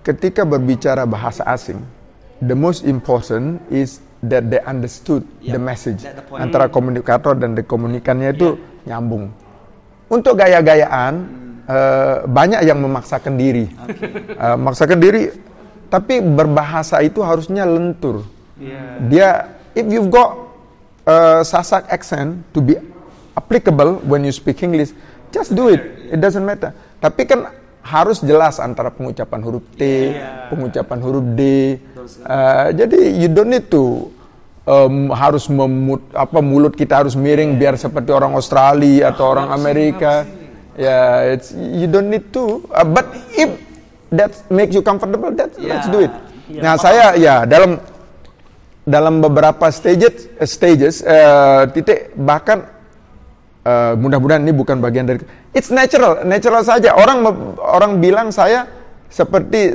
ketika 0.09 0.41
berbicara 0.47 1.05
bahasa 1.05 1.45
asing, 1.45 1.77
the 2.41 2.57
most 2.57 2.81
important 2.87 3.61
is 3.69 4.01
that 4.25 4.47
they 4.49 4.57
understood 4.65 5.21
the 5.43 5.59
message 5.59 6.01
antara 6.39 6.65
komunikator 6.65 7.37
dan 7.37 7.53
the 7.53 7.61
komunikannya 7.61 8.33
itu 8.33 8.57
nyambung. 8.89 9.29
Untuk 10.09 10.41
gaya-gayaan 10.41 11.13
eh, 11.69 12.17
banyak 12.25 12.65
yang 12.65 12.81
memaksakan 12.81 13.37
diri, 13.37 13.69
Eh, 14.39 14.55
memaksakan 14.55 14.97
diri, 14.97 15.29
tapi 15.91 16.23
berbahasa 16.23 17.03
itu 17.03 17.19
harusnya 17.21 17.67
lentur. 17.67 18.23
Dia 19.11 19.51
if 19.75 19.85
you've 19.85 20.09
got 20.09 20.48
uh, 21.09 21.41
Sasak 21.41 21.89
accent 21.89 22.45
to 22.53 22.61
be 22.61 22.77
applicable 23.33 23.97
when 24.05 24.21
you 24.21 24.29
speak 24.29 24.61
English, 24.61 24.93
just 25.33 25.57
do 25.57 25.73
it. 25.73 25.81
It 26.13 26.21
doesn't 26.21 26.45
matter. 26.45 26.77
Tapi 27.01 27.25
kan 27.25 27.49
harus 27.81 28.21
jelas 28.21 28.61
antara 28.61 28.93
pengucapan 28.93 29.39
huruf 29.41 29.65
T, 29.73 30.13
pengucapan 30.53 30.99
huruf 31.01 31.25
D. 31.33 31.41
Uh, 32.25 32.69
jadi 32.75 32.99
you 33.17 33.29
don't 33.31 33.49
need 33.49 33.65
to 33.73 34.13
um, 34.69 35.09
harus 35.09 35.49
memut, 35.49 36.03
apa 36.13 36.37
mulut 36.43 36.77
kita 36.77 37.01
harus 37.01 37.17
miring 37.17 37.57
biar 37.57 37.73
seperti 37.79 38.13
orang 38.13 38.37
Australia 38.37 39.09
atau 39.09 39.33
orang 39.33 39.49
Amerika. 39.49 40.27
Ya, 40.79 40.85
yeah, 40.85 41.33
it's 41.35 41.51
you 41.51 41.91
don't 41.91 42.07
need 42.07 42.31
to. 42.31 42.63
Uh, 42.71 42.87
but 42.87 43.09
if 43.35 43.49
that 44.13 44.31
makes 44.47 44.71
you 44.71 44.83
comfortable, 44.85 45.33
that 45.35 45.51
let's 45.59 45.89
do 45.91 46.07
it. 46.07 46.13
Nah, 46.49 46.79
saya 46.81 47.13
ya 47.13 47.45
dalam 47.45 47.77
dalam 48.87 49.19
beberapa 49.19 49.67
stages 49.71 50.31
uh, 50.39 50.47
stages 50.47 50.95
uh, 51.03 51.67
titik 51.71 52.15
bahkan 52.15 52.67
uh, 53.67 53.93
mudah-mudahan 53.99 54.43
ini 54.43 54.53
bukan 54.55 54.79
bagian 54.79 55.05
dari 55.07 55.19
it's 55.51 55.73
natural 55.73 56.23
natural 56.23 56.63
saja. 56.63 56.95
Orang 56.95 57.25
orang 57.59 57.99
bilang 57.99 58.29
saya 58.31 58.65
seperti 59.09 59.73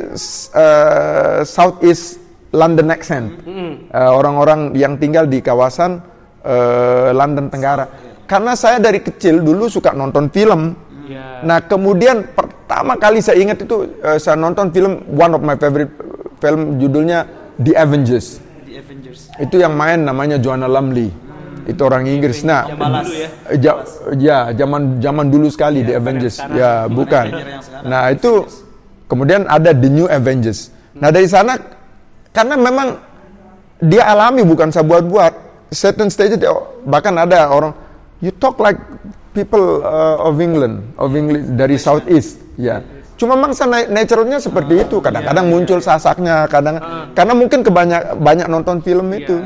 uh, 0.54 1.42
Southeast 1.42 2.22
London 2.54 2.94
accent. 2.94 3.34
Uh, 3.90 4.10
orang-orang 4.14 4.72
yang 4.78 4.94
tinggal 4.94 5.26
di 5.26 5.42
kawasan 5.42 5.98
uh, 6.46 7.10
London 7.10 7.50
Tenggara. 7.50 7.90
Karena 8.24 8.56
saya 8.56 8.80
dari 8.80 9.02
kecil 9.02 9.42
dulu 9.42 9.68
suka 9.68 9.92
nonton 9.92 10.30
film. 10.30 10.72
Yeah. 11.04 11.44
Nah 11.44 11.60
kemudian 11.66 12.32
pertama 12.32 12.96
kali 12.96 13.20
saya 13.20 13.36
ingat 13.42 13.68
itu 13.68 14.00
uh, 14.00 14.16
saya 14.16 14.38
nonton 14.40 14.72
film 14.72 15.04
one 15.12 15.36
of 15.36 15.42
my 15.44 15.58
favorite 15.58 15.92
film 16.40 16.80
judulnya 16.80 17.28
The 17.60 17.76
Avengers. 17.76 18.43
The 18.64 18.80
Avengers. 18.80 19.20
Itu 19.36 19.60
yang 19.60 19.76
main 19.76 20.02
namanya 20.02 20.40
Joanna 20.40 20.66
Lumley. 20.66 21.12
Hmm. 21.12 21.70
Itu 21.70 21.84
orang 21.84 22.08
Inggris. 22.08 22.42
Nah, 22.44 22.68
ya. 22.72 23.28
Ja, 23.60 23.72
ya 24.16 24.38
zaman 24.56 24.98
zaman 24.98 25.28
dulu 25.28 25.52
sekali 25.52 25.84
ya, 25.84 25.86
The 25.88 25.94
Avengers. 26.00 26.36
Ya, 26.52 26.88
bukan. 26.88 27.26
Nah, 27.84 28.10
itu 28.10 28.48
kemudian 29.06 29.44
ada 29.46 29.70
The 29.76 29.88
New 29.92 30.08
Avengers. 30.08 30.72
Nah, 30.96 31.12
dari 31.12 31.28
sana 31.28 31.60
karena 32.32 32.56
memang 32.56 32.98
dia 33.84 34.08
alami 34.08 34.42
bukan 34.42 34.72
saya 34.72 34.84
buat-buat. 34.88 35.44
Certain 35.74 36.06
stage 36.06 36.38
bahkan 36.86 37.18
ada 37.18 37.50
orang 37.50 37.74
you 38.22 38.30
talk 38.30 38.62
like 38.62 38.78
people 39.34 39.82
uh, 39.82 40.22
of 40.22 40.38
England, 40.38 40.86
of 40.94 41.10
English 41.18 41.44
dari 41.58 41.74
Southeast, 41.76 42.38
ya. 42.54 42.80
Cuma 43.24 43.40
mangsa 43.40 43.64
naturalnya 43.64 44.36
seperti 44.36 44.84
itu. 44.84 45.00
Kadang-kadang 45.00 45.48
muncul 45.48 45.80
sasaknya, 45.80 46.44
kadang 46.44 46.76
karena 47.16 47.32
mungkin 47.32 47.64
kebanyak 47.64 48.20
banyak 48.20 48.46
nonton 48.52 48.84
film 48.84 49.08
itu. 49.16 49.40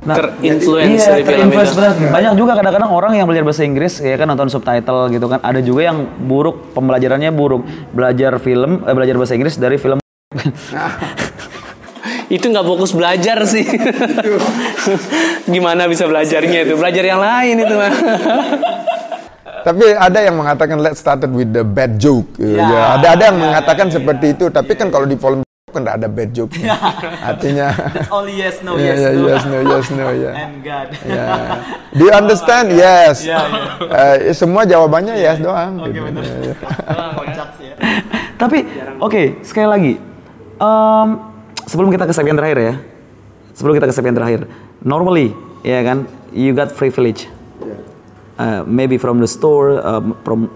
Nah, 0.00 0.16
terinfluence 0.16 1.04
iya, 1.04 1.20
film 1.20 1.52
itu. 1.52 1.76
Banyak 2.08 2.32
juga 2.32 2.56
kadang-kadang 2.56 2.88
orang 2.88 3.20
yang 3.20 3.28
belajar 3.28 3.44
bahasa 3.44 3.68
Inggris 3.68 4.00
ya 4.00 4.16
kan 4.16 4.32
nonton 4.32 4.48
subtitle 4.48 5.12
gitu 5.12 5.28
kan. 5.28 5.44
Ada 5.44 5.60
juga 5.60 5.92
yang 5.92 6.08
buruk 6.24 6.72
pembelajarannya 6.72 7.28
buruk. 7.28 7.68
Belajar 7.92 8.40
film, 8.40 8.80
eh, 8.88 8.94
belajar 8.96 9.20
bahasa 9.20 9.36
Inggris 9.36 9.60
dari 9.60 9.76
film 9.76 10.00
itu 12.34 12.44
nggak 12.46 12.66
fokus 12.66 12.94
belajar 12.94 13.42
sih. 13.44 13.66
Gimana 15.52 15.90
bisa 15.90 16.06
belajarnya 16.06 16.58
itu? 16.64 16.74
Belajar 16.78 17.04
yang 17.04 17.20
lain 17.20 17.56
itu 17.60 17.74
mah. 17.74 17.92
Tapi 19.70 19.86
ada 19.94 20.18
yang 20.18 20.34
mengatakan 20.34 20.82
let's 20.82 20.98
start 20.98 21.22
with 21.30 21.54
the 21.54 21.62
bad 21.62 21.94
joke. 21.94 22.26
Ya, 22.42 22.58
ya. 22.58 22.80
Ada 22.98 23.06
ada 23.14 23.22
yang 23.30 23.38
ya, 23.38 23.42
mengatakan 23.46 23.86
ya, 23.86 24.02
seperti 24.02 24.26
ya, 24.26 24.34
itu. 24.34 24.44
Tapi 24.50 24.72
kan 24.74 24.90
kalau 24.90 25.06
di 25.06 25.14
volume 25.14 25.46
kan 25.70 25.86
tidak 25.86 25.94
ada 26.02 26.08
bad 26.10 26.30
joke. 26.34 26.50
Artinya. 27.22 27.70
It's 28.02 28.10
only 28.10 28.34
yes 28.34 28.58
no 28.66 28.74
yes 28.74 28.98
yeah, 28.98 29.14
no. 29.14 29.30
Yes 29.30 29.42
no 29.46 29.58
yes 29.62 29.86
no 29.94 30.06
ya. 30.10 30.32
And 30.42 30.54
God. 30.66 30.88
Yeah. 31.06 31.38
Do 31.94 32.02
you 32.02 32.10
understand? 32.10 32.66
Yes. 32.82 33.22
Yeah, 33.22 33.46
yeah. 33.46 34.26
Uh, 34.26 34.34
semua 34.34 34.66
jawabannya 34.66 35.14
yes 35.14 35.38
doang. 35.38 35.78
Oke 35.78 35.94
okay, 35.94 36.02
gitu. 36.02 36.06
benar. 36.10 36.24
ya. 36.42 36.54
Tapi 38.34 38.58
oke 38.98 39.06
okay, 39.06 39.26
sekali 39.46 39.68
lagi. 39.70 39.94
Um, 40.58 41.30
sebelum 41.70 41.94
kita 41.94 42.10
ke 42.10 42.14
segmen 42.18 42.34
terakhir 42.34 42.58
ya. 42.58 42.74
Sebelum 43.54 43.78
kita 43.78 43.86
ke 43.86 43.94
segmen 43.94 44.18
terakhir. 44.18 44.50
Normally 44.82 45.30
ya 45.62 45.78
kan 45.86 46.10
you 46.34 46.50
got 46.58 46.74
privilege 46.74 47.30
uh, 48.40 48.60
maybe 48.64 48.96
from 48.96 49.20
the 49.20 49.28
store, 49.28 49.76
uh, 49.84 50.00
from 50.24 50.48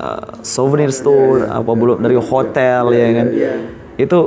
uh, 0.00 0.40
souvenir 0.40 0.88
store, 0.88 1.44
yeah, 1.44 1.52
yeah, 1.52 1.60
apa 1.60 1.70
belum 1.76 1.96
dari 2.00 2.16
hotel 2.16 2.82
yeah, 2.90 2.98
ya 2.98 3.08
kan. 3.12 3.26
Yeah. 3.28 3.56
Itu 4.00 4.18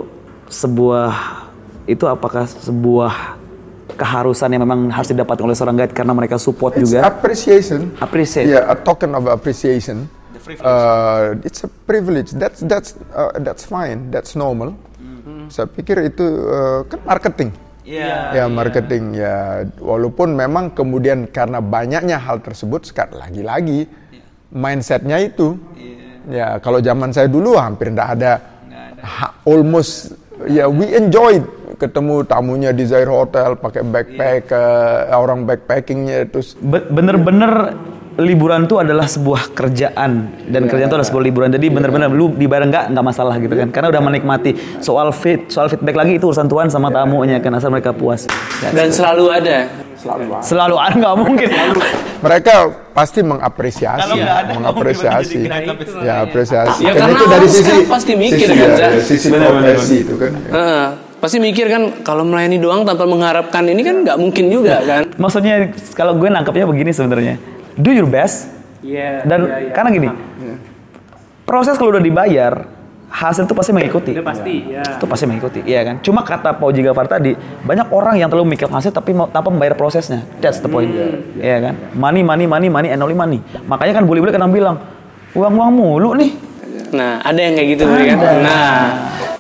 sebuah 0.52 1.10
itu 1.90 2.06
apakah 2.06 2.46
sebuah 2.46 3.42
keharusan 3.98 4.54
yang 4.54 4.64
memang 4.64 4.94
harus 4.94 5.10
didapatkan 5.10 5.44
oleh 5.44 5.58
seorang 5.58 5.78
guide 5.78 5.94
karena 5.98 6.14
mereka 6.14 6.38
support 6.38 6.78
it's 6.78 6.94
juga. 6.94 7.10
Appreciation. 7.10 7.98
Appreciate. 7.98 8.48
Yeah, 8.48 8.70
a 8.70 8.78
token 8.78 9.18
of 9.18 9.26
appreciation. 9.26 10.08
Uh, 10.66 11.38
it's 11.46 11.62
a 11.62 11.70
privilege. 11.86 12.34
That's 12.34 12.66
that's 12.66 12.98
uh, 13.14 13.38
that's 13.46 13.62
fine. 13.62 14.10
That's 14.10 14.34
normal. 14.34 14.74
Mm-hmm. 14.98 15.54
Saya 15.54 15.70
pikir 15.70 16.02
itu 16.02 16.26
uh, 16.26 16.82
kan 16.90 16.98
marketing. 17.06 17.54
Yeah, 17.82 18.38
ya 18.38 18.46
marketing 18.46 19.18
yeah. 19.18 19.66
ya 19.66 19.82
walaupun 19.82 20.38
memang 20.38 20.78
kemudian 20.78 21.26
karena 21.26 21.58
banyaknya 21.58 22.22
hal 22.22 22.38
tersebut 22.46 22.86
sekali 22.86 23.18
lagi-lagi 23.18 23.90
yeah. 24.14 24.26
mindsetnya 24.54 25.18
itu 25.18 25.58
yeah. 25.74 26.22
ya 26.30 26.48
kalau 26.62 26.78
zaman 26.78 27.10
saya 27.10 27.26
dulu 27.26 27.58
hampir 27.58 27.90
tidak 27.90 28.10
ada, 28.22 28.34
ada. 28.38 29.34
almost 29.50 30.14
ya 30.46 30.70
we 30.70 30.94
enjoy 30.94 31.42
ketemu 31.82 32.22
tamunya 32.30 32.70
di 32.70 32.86
Zaire 32.86 33.10
Hotel 33.10 33.58
pakai 33.58 33.82
backpack 33.82 34.44
yeah. 34.54 35.18
uh, 35.18 35.18
orang 35.18 35.50
backpackingnya 35.50 36.30
terus 36.30 36.54
bener-bener 36.62 37.74
liburan 38.20 38.68
itu 38.68 38.76
adalah 38.76 39.08
sebuah 39.08 39.56
kerjaan 39.56 40.12
dan 40.52 40.62
yeah. 40.66 40.70
kerjaan 40.70 40.88
itu 40.92 40.96
adalah 41.00 41.08
sebuah 41.08 41.24
liburan. 41.24 41.50
Jadi 41.54 41.72
yeah. 41.72 41.76
benar-benar 41.80 42.10
lu 42.12 42.36
di 42.36 42.48
bareng 42.50 42.68
nggak 42.68 42.86
nggak 42.92 43.06
masalah 43.06 43.36
gitu 43.40 43.54
kan. 43.56 43.68
Karena 43.72 43.88
udah 43.94 44.02
menikmati 44.04 44.52
soal 44.84 45.16
fit, 45.16 45.48
soal 45.48 45.72
feedback 45.72 45.96
lagi 45.96 46.20
itu 46.20 46.28
urusan 46.28 46.52
Tuhan 46.52 46.68
sama 46.68 46.92
yeah. 46.92 47.08
tamunya 47.08 47.38
kan 47.40 47.56
asal 47.56 47.72
mereka 47.72 47.96
puas. 47.96 48.28
dan 48.76 48.92
selalu 48.92 49.32
ada. 49.32 49.58
Selalu 50.02 50.26
ada. 50.34 50.44
Selalu 50.44 50.76
ada 50.82 50.96
nggak 50.98 51.16
mungkin. 51.16 51.50
mereka 52.22 52.54
pasti 52.94 53.20
mengapresiasi, 53.26 54.02
Kalau 54.06 54.16
ada, 54.22 54.52
mengapresiasi. 54.54 55.40
Ya, 56.06 56.22
apresiasi. 56.22 56.86
Ya, 56.86 56.94
karena 56.94 57.18
itu 57.18 57.26
dari 57.26 57.48
sisi 57.50 57.74
pasti 57.90 58.14
mikir 58.14 58.46
sisi, 58.46 58.62
kan, 58.62 58.70
ya, 58.78 58.90
sisi 59.02 59.28
profesi 59.34 59.96
itu 60.06 60.14
kan. 60.22 60.32
Uh, 60.54 60.88
pasti 61.18 61.38
mikir 61.42 61.66
kan 61.66 62.06
kalau 62.06 62.22
melayani 62.22 62.62
doang 62.62 62.86
tanpa 62.86 63.10
mengharapkan 63.10 63.66
ini 63.66 63.82
kan 63.82 64.06
nggak 64.06 64.18
mungkin 64.22 64.54
juga 64.54 64.86
kan. 64.86 65.10
Maksudnya 65.18 65.74
kalau 65.98 66.14
gue 66.18 66.30
nangkapnya 66.30 66.70
begini 66.70 66.94
sebenarnya 66.94 67.51
do 67.78 67.90
your 67.92 68.10
best. 68.10 68.50
Yeah, 68.82 69.22
dan 69.30 69.46
yeah, 69.46 69.60
yeah. 69.70 69.74
karena 69.78 69.90
gini, 69.94 70.08
yeah. 70.10 70.58
proses 71.46 71.78
kalau 71.78 71.94
udah 71.94 72.02
dibayar, 72.02 72.66
hasil 73.14 73.46
itu 73.46 73.54
pasti 73.54 73.72
mengikuti. 73.78 74.12
Itu 74.18 74.26
pasti, 74.26 74.56
ya. 74.74 74.82
Itu 74.98 75.06
pasti 75.06 75.26
mengikuti, 75.30 75.60
iya 75.70 75.86
kan? 75.86 76.02
Cuma 76.02 76.26
kata 76.26 76.58
Pak 76.58 76.66
Oji 76.66 76.82
Gafar 76.82 77.06
tadi, 77.06 77.38
banyak 77.38 77.94
orang 77.94 78.18
yang 78.18 78.34
terlalu 78.34 78.58
mikir 78.58 78.66
hasil 78.66 78.90
tapi 78.90 79.14
mau 79.14 79.30
tanpa 79.30 79.54
membayar 79.54 79.78
prosesnya. 79.78 80.26
That's 80.42 80.66
the 80.66 80.70
point. 80.72 80.90
Iya 80.90 81.06
hmm. 81.06 81.46
yeah, 81.46 81.60
kan? 81.62 81.76
Money, 81.94 82.26
money, 82.26 82.50
money, 82.50 82.68
money, 82.74 82.90
and 82.90 82.98
only 83.06 83.14
money. 83.14 83.38
Makanya 83.70 84.02
kan 84.02 84.10
boleh-boleh 84.10 84.34
kadang 84.34 84.50
bilang, 84.50 84.82
uang-uang 85.38 85.70
mulu 85.70 86.18
nih. 86.18 86.32
Nah, 86.98 87.22
ada 87.22 87.38
yang 87.38 87.54
kayak 87.54 87.70
gitu 87.78 87.84
ada. 87.86 88.02
kan? 88.02 88.18
Nah, 88.42 88.76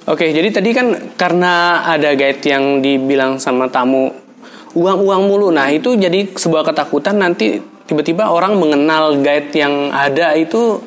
oke, 0.06 0.22
okay, 0.22 0.30
jadi 0.38 0.54
tadi 0.54 0.70
kan 0.70 0.88
karena 1.17 1.82
ada 1.89 2.13
guide 2.13 2.46
yang 2.46 2.86
dibilang 2.86 3.41
sama 3.41 3.67
tamu 3.74 4.13
uang-uang 4.78 5.22
mulu. 5.28 5.48
Nah, 5.50 5.67
itu 5.74 5.98
jadi 5.98 6.32
sebuah 6.32 6.62
ketakutan 6.67 7.20
nanti 7.20 7.70
tiba-tiba 7.86 8.30
orang 8.30 8.58
mengenal 8.58 9.20
guide 9.20 9.52
yang 9.56 9.89
ada 9.94 10.34
itu 10.38 10.82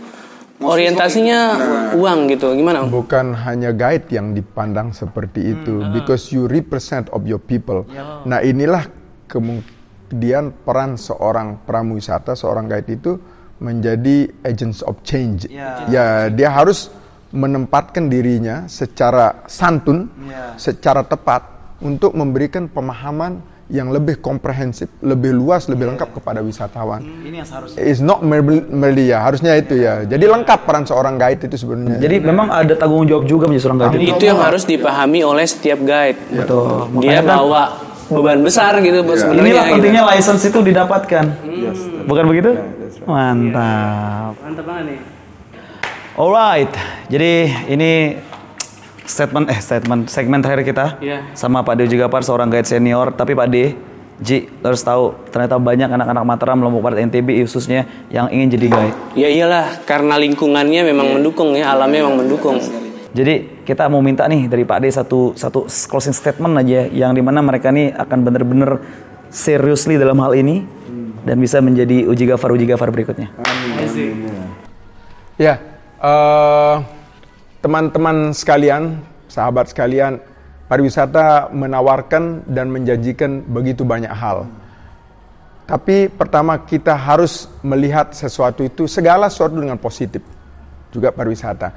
orientasinya 0.62 1.38
nah, 1.54 1.98
uang 1.98 2.30
gitu. 2.30 2.54
Gimana 2.54 2.86
bukan 2.86 3.34
hanya 3.34 3.74
guide 3.74 4.08
yang 4.12 4.32
dipandang 4.32 4.94
seperti 4.94 5.56
itu 5.56 5.82
hmm. 5.82 5.92
because 5.92 6.30
you 6.30 6.46
represent 6.46 7.10
of 7.10 7.26
your 7.28 7.40
people. 7.40 7.84
Ya. 7.90 8.22
nah 8.24 8.40
inilah 8.40 8.86
kemudian 9.26 10.54
peran 10.64 10.96
seorang 10.96 11.62
pramuwisata 11.66 12.38
seorang 12.38 12.70
guide 12.70 12.90
itu 12.94 13.18
menjadi 13.62 14.30
agents 14.42 14.82
of 14.82 14.98
change. 15.06 15.46
Ya, 15.50 15.86
ya 15.86 16.06
dia 16.30 16.50
harus 16.50 16.90
menempatkan 17.34 18.06
dirinya 18.06 18.70
secara 18.70 19.42
santun 19.50 20.06
ya. 20.30 20.54
secara 20.54 21.02
tepat 21.02 21.42
untuk 21.82 22.14
memberikan 22.14 22.70
pemahaman 22.70 23.42
yang 23.72 23.88
lebih 23.88 24.20
komprehensif, 24.20 24.92
lebih 25.00 25.32
luas, 25.32 25.64
lebih 25.72 25.88
lengkap 25.88 26.20
kepada 26.20 26.44
wisatawan. 26.44 27.00
Hmm, 27.00 27.24
ini 27.24 27.40
yang 27.40 27.48
seharusnya. 27.48 27.80
Is 27.80 28.04
not 28.04 28.20
merely 28.20 29.08
ya, 29.08 29.24
harusnya 29.24 29.56
itu 29.56 29.80
ya. 29.80 30.04
Jadi 30.04 30.24
lengkap 30.28 30.68
peran 30.68 30.84
seorang 30.84 31.16
guide 31.16 31.48
itu 31.48 31.56
sebenarnya. 31.56 31.96
Jadi 31.96 32.16
memang 32.20 32.52
ada 32.52 32.74
tanggung 32.76 33.08
jawab 33.08 33.24
juga 33.24 33.48
menjadi 33.48 33.64
seorang 33.64 33.78
guide. 33.88 33.96
Itu 34.04 34.24
yang 34.28 34.40
harus 34.44 34.68
dipahami 34.68 35.20
oleh 35.24 35.46
setiap 35.48 35.80
guide. 35.80 36.20
Ya. 36.28 36.44
Betul. 36.44 36.92
Dia 37.00 37.20
kan, 37.24 37.40
bawa 37.40 37.62
beban 38.12 38.40
besar 38.44 38.84
gitu 38.84 39.00
ya. 39.00 39.16
sebenarnya. 39.16 39.48
Inilah 39.48 39.64
gitu. 39.64 39.74
pentingnya 39.80 40.02
license 40.12 40.42
itu 40.44 40.58
didapatkan. 40.60 41.24
Hmm. 41.24 42.04
Bukan 42.04 42.24
begitu? 42.28 42.50
Yeah, 42.52 43.08
Mantap. 43.08 44.32
Mantap 44.44 44.64
banget 44.68 44.84
nih. 44.92 45.00
Alright, 46.14 46.70
jadi 47.10 47.50
ini 47.66 48.14
statement 49.04 49.46
eh 49.52 49.60
statement 49.60 50.08
segmen 50.08 50.40
terakhir 50.40 50.64
kita 50.64 50.86
yeah. 51.04 51.28
sama 51.36 51.60
Pak 51.60 51.76
De 51.76 51.84
juga 51.88 52.08
Pak 52.08 52.24
seorang 52.24 52.48
guide 52.48 52.68
senior 52.68 53.12
tapi 53.12 53.36
Pak 53.36 53.48
De 53.52 53.64
Ji, 54.22 54.46
harus 54.62 54.78
tahu 54.78 55.10
ternyata 55.34 55.58
banyak 55.58 55.90
anak-anak 55.90 56.22
Mataram 56.22 56.62
Lombok 56.62 56.86
Barat 56.86 57.02
NTB 57.10 57.34
khususnya 57.42 57.82
yang 58.14 58.30
ingin 58.30 58.54
jadi 58.54 58.66
guide. 58.70 58.96
Ya 59.18 59.26
iyalah, 59.26 59.82
karena 59.82 60.14
lingkungannya 60.22 60.86
memang 60.86 61.18
mendukung 61.18 61.50
ya, 61.58 61.74
alamnya 61.74 62.06
memang 62.06 62.22
mendukung. 62.22 62.62
Jadi 63.10 63.66
kita 63.66 63.90
mau 63.90 63.98
minta 63.98 64.30
nih 64.30 64.46
dari 64.46 64.62
Pak 64.62 64.86
D 64.86 64.94
satu 64.94 65.34
satu 65.34 65.66
closing 65.66 66.14
statement 66.14 66.54
aja 66.62 66.86
yang 66.94 67.10
di 67.10 67.26
mana 67.26 67.42
mereka 67.42 67.74
nih 67.74 67.90
akan 67.90 68.18
bener-bener 68.22 68.78
seriously 69.34 69.98
dalam 69.98 70.18
hal 70.22 70.30
ini 70.38 70.62
dan 71.26 71.34
bisa 71.42 71.58
menjadi 71.58 72.06
uji 72.06 72.30
gafar 72.30 72.54
uji 72.54 72.70
gafar 72.70 72.94
berikutnya. 72.94 73.34
Ya, 75.34 75.58
eh, 75.98 76.74
teman-teman 77.64 78.36
sekalian, 78.36 79.00
sahabat 79.24 79.72
sekalian, 79.72 80.20
pariwisata 80.68 81.48
menawarkan 81.48 82.44
dan 82.44 82.68
menjanjikan 82.68 83.40
begitu 83.40 83.88
banyak 83.88 84.12
hal. 84.12 84.44
Tapi 85.64 86.12
pertama 86.12 86.60
kita 86.60 86.92
harus 86.92 87.48
melihat 87.64 88.12
sesuatu 88.12 88.60
itu 88.60 88.84
segala 88.84 89.32
sesuatu 89.32 89.56
dengan 89.56 89.80
positif. 89.80 90.20
Juga 90.92 91.08
pariwisata. 91.08 91.72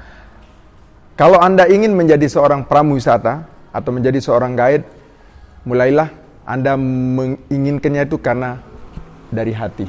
Kalau 1.16 1.40
Anda 1.40 1.64
ingin 1.64 1.96
menjadi 1.96 2.28
seorang 2.28 2.68
pramuwisata 2.68 3.48
atau 3.72 3.90
menjadi 3.90 4.20
seorang 4.20 4.52
guide, 4.52 4.84
mulailah 5.64 6.12
Anda 6.44 6.76
menginginkannya 6.76 8.04
itu 8.04 8.20
karena 8.20 8.60
dari 9.32 9.56
hati. 9.56 9.88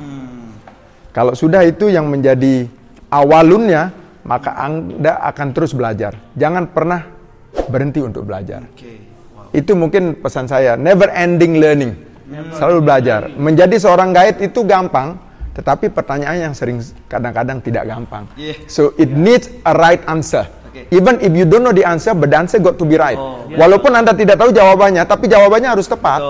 Kalau 1.12 1.36
sudah 1.36 1.68
itu 1.68 1.92
yang 1.92 2.08
menjadi 2.08 2.72
awalunnya, 3.12 3.99
maka 4.24 4.56
Anda 4.60 5.20
akan 5.24 5.48
terus 5.56 5.72
belajar. 5.72 6.16
Jangan 6.36 6.72
pernah 6.72 7.02
berhenti 7.70 8.04
untuk 8.04 8.26
belajar. 8.28 8.66
Itu 9.50 9.74
mungkin 9.74 10.20
pesan 10.20 10.46
saya, 10.46 10.78
never 10.78 11.10
ending 11.14 11.58
learning. 11.58 11.94
Selalu 12.54 12.80
belajar. 12.86 13.26
Menjadi 13.34 13.76
seorang 13.82 14.14
guide 14.14 14.38
itu 14.46 14.62
gampang, 14.62 15.18
tetapi 15.58 15.90
pertanyaan 15.90 16.50
yang 16.50 16.54
sering 16.54 16.78
kadang-kadang 17.10 17.58
tidak 17.60 17.90
gampang. 17.90 18.30
So 18.70 18.94
it 19.02 19.10
needs 19.10 19.50
a 19.66 19.74
right 19.74 20.02
answer. 20.06 20.46
Even 20.88 21.20
if 21.20 21.32
you 21.36 21.44
don't 21.44 21.62
know 21.62 21.76
the 21.76 21.84
answer, 21.84 22.16
but 22.16 22.32
the 22.32 22.38
answer 22.40 22.58
got 22.64 22.80
to 22.80 22.86
be 22.88 22.96
right. 22.96 23.20
Walaupun 23.50 23.92
Anda 23.92 24.16
tidak 24.16 24.40
tahu 24.40 24.56
jawabannya, 24.56 25.04
tapi 25.04 25.28
jawabannya 25.28 25.70
harus 25.76 25.86
tepat. 25.86 26.24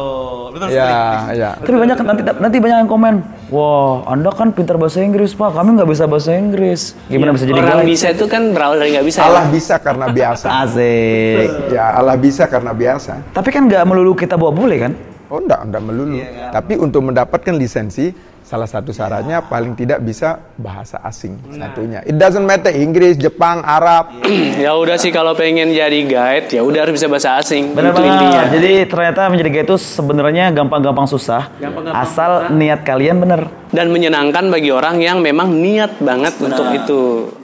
Ya, 0.73 1.29
ya. 1.31 1.49
Tapi 1.61 1.77
banyak 1.77 1.97
nanti 2.01 2.21
nanti 2.25 2.57
banyak 2.57 2.77
yang 2.83 2.89
komen, 2.89 3.13
wah 3.53 4.03
Anda 4.09 4.33
kan 4.33 4.51
pintar 4.51 4.75
bahasa 4.81 4.99
Inggris 4.99 5.37
Pak, 5.37 5.55
kami 5.55 5.77
nggak 5.77 5.87
bisa 5.87 6.03
bahasa 6.09 6.35
Inggris. 6.35 6.97
Gimana 7.07 7.31
bisa 7.37 7.45
jadi 7.45 7.61
Orang 7.61 7.85
bisa 7.85 8.07
itu 8.11 8.25
kan 8.25 8.51
berawal 8.51 8.81
dari 8.81 8.97
nggak 8.97 9.07
bisa. 9.07 9.19
Allah 9.29 9.45
ya. 9.47 9.53
bisa 9.53 9.75
karena 9.77 10.05
biasa. 10.09 10.47
Asik. 10.65 11.47
Ya, 11.69 11.85
Allah 11.95 12.15
bisa 12.17 12.43
karena 12.49 12.71
biasa. 12.73 13.13
Tapi 13.31 13.49
kan 13.53 13.69
nggak 13.69 13.83
melulu 13.85 14.17
kita 14.17 14.35
bawa 14.35 14.51
bule 14.51 14.75
kan? 14.81 14.91
Oh 15.29 15.37
enggak, 15.37 15.61
enggak 15.69 15.83
melulu. 15.85 16.17
Tapi 16.49 16.73
untuk 16.81 17.01
mendapatkan 17.05 17.53
lisensi, 17.53 18.09
salah 18.49 18.65
satu 18.65 18.89
syaratnya 18.89 19.45
paling 19.45 19.77
tidak 19.77 20.01
bisa 20.01 20.41
bahasa 20.57 20.97
asing 21.05 21.37
satunya. 21.53 22.01
It 22.01 22.17
doesn't 22.17 22.41
matter 22.41 22.73
Inggris, 22.73 23.13
Jepang, 23.13 23.61
Arab. 23.61 24.09
ya 24.65 24.73
udah 24.73 24.97
sih 24.97 25.13
kalau 25.13 25.37
pengen 25.37 25.69
jadi 25.69 26.01
guide, 26.09 26.49
ya 26.49 26.65
udah 26.65 26.89
harus 26.89 26.97
bisa 26.97 27.05
bahasa 27.05 27.37
asing. 27.37 27.77
Benar 27.77 27.93
banget. 27.93 28.57
Jadi 28.57 28.71
ternyata 28.89 29.29
menjadi 29.29 29.49
guide 29.53 29.67
itu 29.69 29.77
sebenarnya 29.77 30.49
gampang-gampang 30.49 31.05
susah. 31.05 31.53
asal 31.93 32.49
niat 32.57 32.81
kalian 32.81 33.21
bener. 33.21 33.45
Dan 33.69 33.93
menyenangkan 33.93 34.49
bagi 34.49 34.73
orang 34.73 34.97
yang 34.97 35.21
memang 35.21 35.53
niat 35.53 36.01
banget 36.01 36.33
untuk 36.41 36.73
itu. 36.73 37.01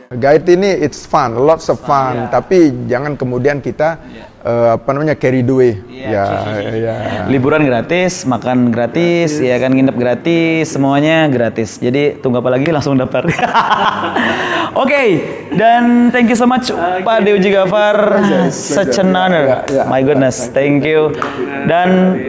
Guide 0.10 0.58
ini 0.58 0.74
it's 0.82 1.06
fun, 1.06 1.38
lots 1.38 1.70
of 1.70 1.78
fun. 1.86 2.34
Tapi 2.34 2.90
jangan 2.90 3.14
kemudian 3.14 3.62
kita 3.62 4.02
eh, 4.46 4.68
apa 4.78 4.90
namanya 4.94 5.18
carry 5.18 5.42
away. 5.42 5.82
Ya, 5.90 6.26
ya. 6.70 6.96
Liburan 7.26 7.66
gratis, 7.66 8.24
makan 8.30 8.70
gratis, 8.70 9.42
ya 9.42 9.58
kan 9.58 9.74
nginep 9.74 9.98
gratis, 9.98 10.70
semuanya 10.70 11.26
gratis. 11.28 11.82
Jadi 11.82 12.22
tunggu 12.22 12.40
apa 12.40 12.54
lagi 12.54 12.70
langsung 12.76 12.96
daftar. 12.96 13.26
Oke, 14.82 15.02
dan 15.56 16.12
thank 16.12 16.28
you 16.28 16.38
so 16.38 16.46
much 16.46 16.70
Pak 17.02 17.24
Dewi 17.26 17.42
Gafar. 17.50 18.22
Such 18.52 19.02
an 19.02 19.16
honor. 19.16 19.66
My 19.90 20.06
goodness, 20.06 20.52
thank 20.54 20.86
you. 20.86 21.16
Dan 21.66 21.88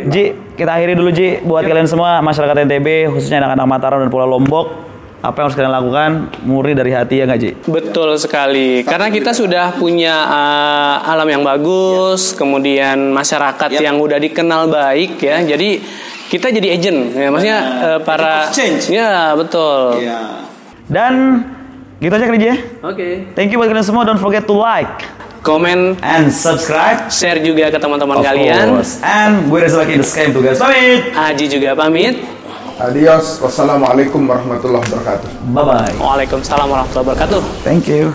Ji, 0.09 0.33
kita 0.57 0.73
akhiri 0.73 0.97
dulu 0.97 1.11
Ji 1.13 1.43
buat 1.45 1.67
kalian 1.67 1.91
semua 1.91 2.25
masyarakat 2.25 2.65
NTB 2.65 3.13
khususnya 3.13 3.45
anak-anak 3.45 3.67
Mataram 3.67 3.99
dan 4.01 4.11
Pulau 4.15 4.31
Lombok. 4.31 4.96
Apa 5.27 5.43
yang 5.43 5.47
harus 5.51 5.59
kalian 5.59 5.75
lakukan 5.75 6.11
murni 6.47 6.79
dari 6.79 6.95
hati 6.95 7.19
ya 7.19 7.27
nggak 7.27 7.41
Ji? 7.43 7.51
Betul 7.67 8.15
sekali. 8.15 8.87
Karena 8.87 9.11
kita 9.11 9.35
sudah 9.35 9.75
punya 9.75 10.15
uh, 10.23 10.97
alam 11.03 11.27
yang 11.27 11.43
bagus, 11.43 12.31
kemudian 12.39 13.11
masyarakat 13.11 13.75
yang 13.83 13.99
udah 13.99 14.23
dikenal 14.23 14.71
baik 14.71 15.19
ya. 15.19 15.43
Jadi 15.43 15.83
kita 16.31 16.55
jadi 16.55 16.79
agent 16.79 17.15
ya 17.15 17.29
maksudnya 17.35 17.59
uh, 17.59 17.99
para 18.07 18.51
Ya, 18.87 19.35
betul. 19.35 19.99
Dan 20.87 21.43
gitu 21.99 22.15
aja 22.15 22.27
Ji 22.31 22.47
ya. 22.47 22.57
Oke. 22.87 23.09
Thank 23.35 23.51
you 23.51 23.59
buat 23.59 23.67
kalian 23.67 23.83
semua. 23.83 24.07
Don't 24.07 24.23
forget 24.23 24.47
to 24.47 24.55
like 24.55 25.03
Komen, 25.47 25.95
and 26.03 26.27
subscribe. 26.35 27.07
share 27.07 27.39
juga 27.39 27.71
ke 27.71 27.79
teman-teman 27.79 28.19
kalian. 28.19 28.67
course. 28.83 28.99
And 28.99 29.47
gue 29.47 29.59
Reza 29.63 29.79
Laki, 29.79 29.95
the 29.95 30.03
Sky 30.03 30.35
Tugas. 30.35 30.59
Pamit. 30.59 31.15
Aji 31.15 31.47
juga 31.47 31.71
pamit. 31.79 32.19
Adios. 32.77 33.41
Wassalamualaikum 33.41 34.29
warahmatullahi 34.29 34.85
wabarakatuh. 34.85 35.29
Bye-bye. 35.57 35.97
Waalaikumsalam 35.97 36.69
warahmatullahi 36.69 37.07
wabarakatuh. 37.09 37.41
Thank 37.65 37.89
you. 37.89 38.13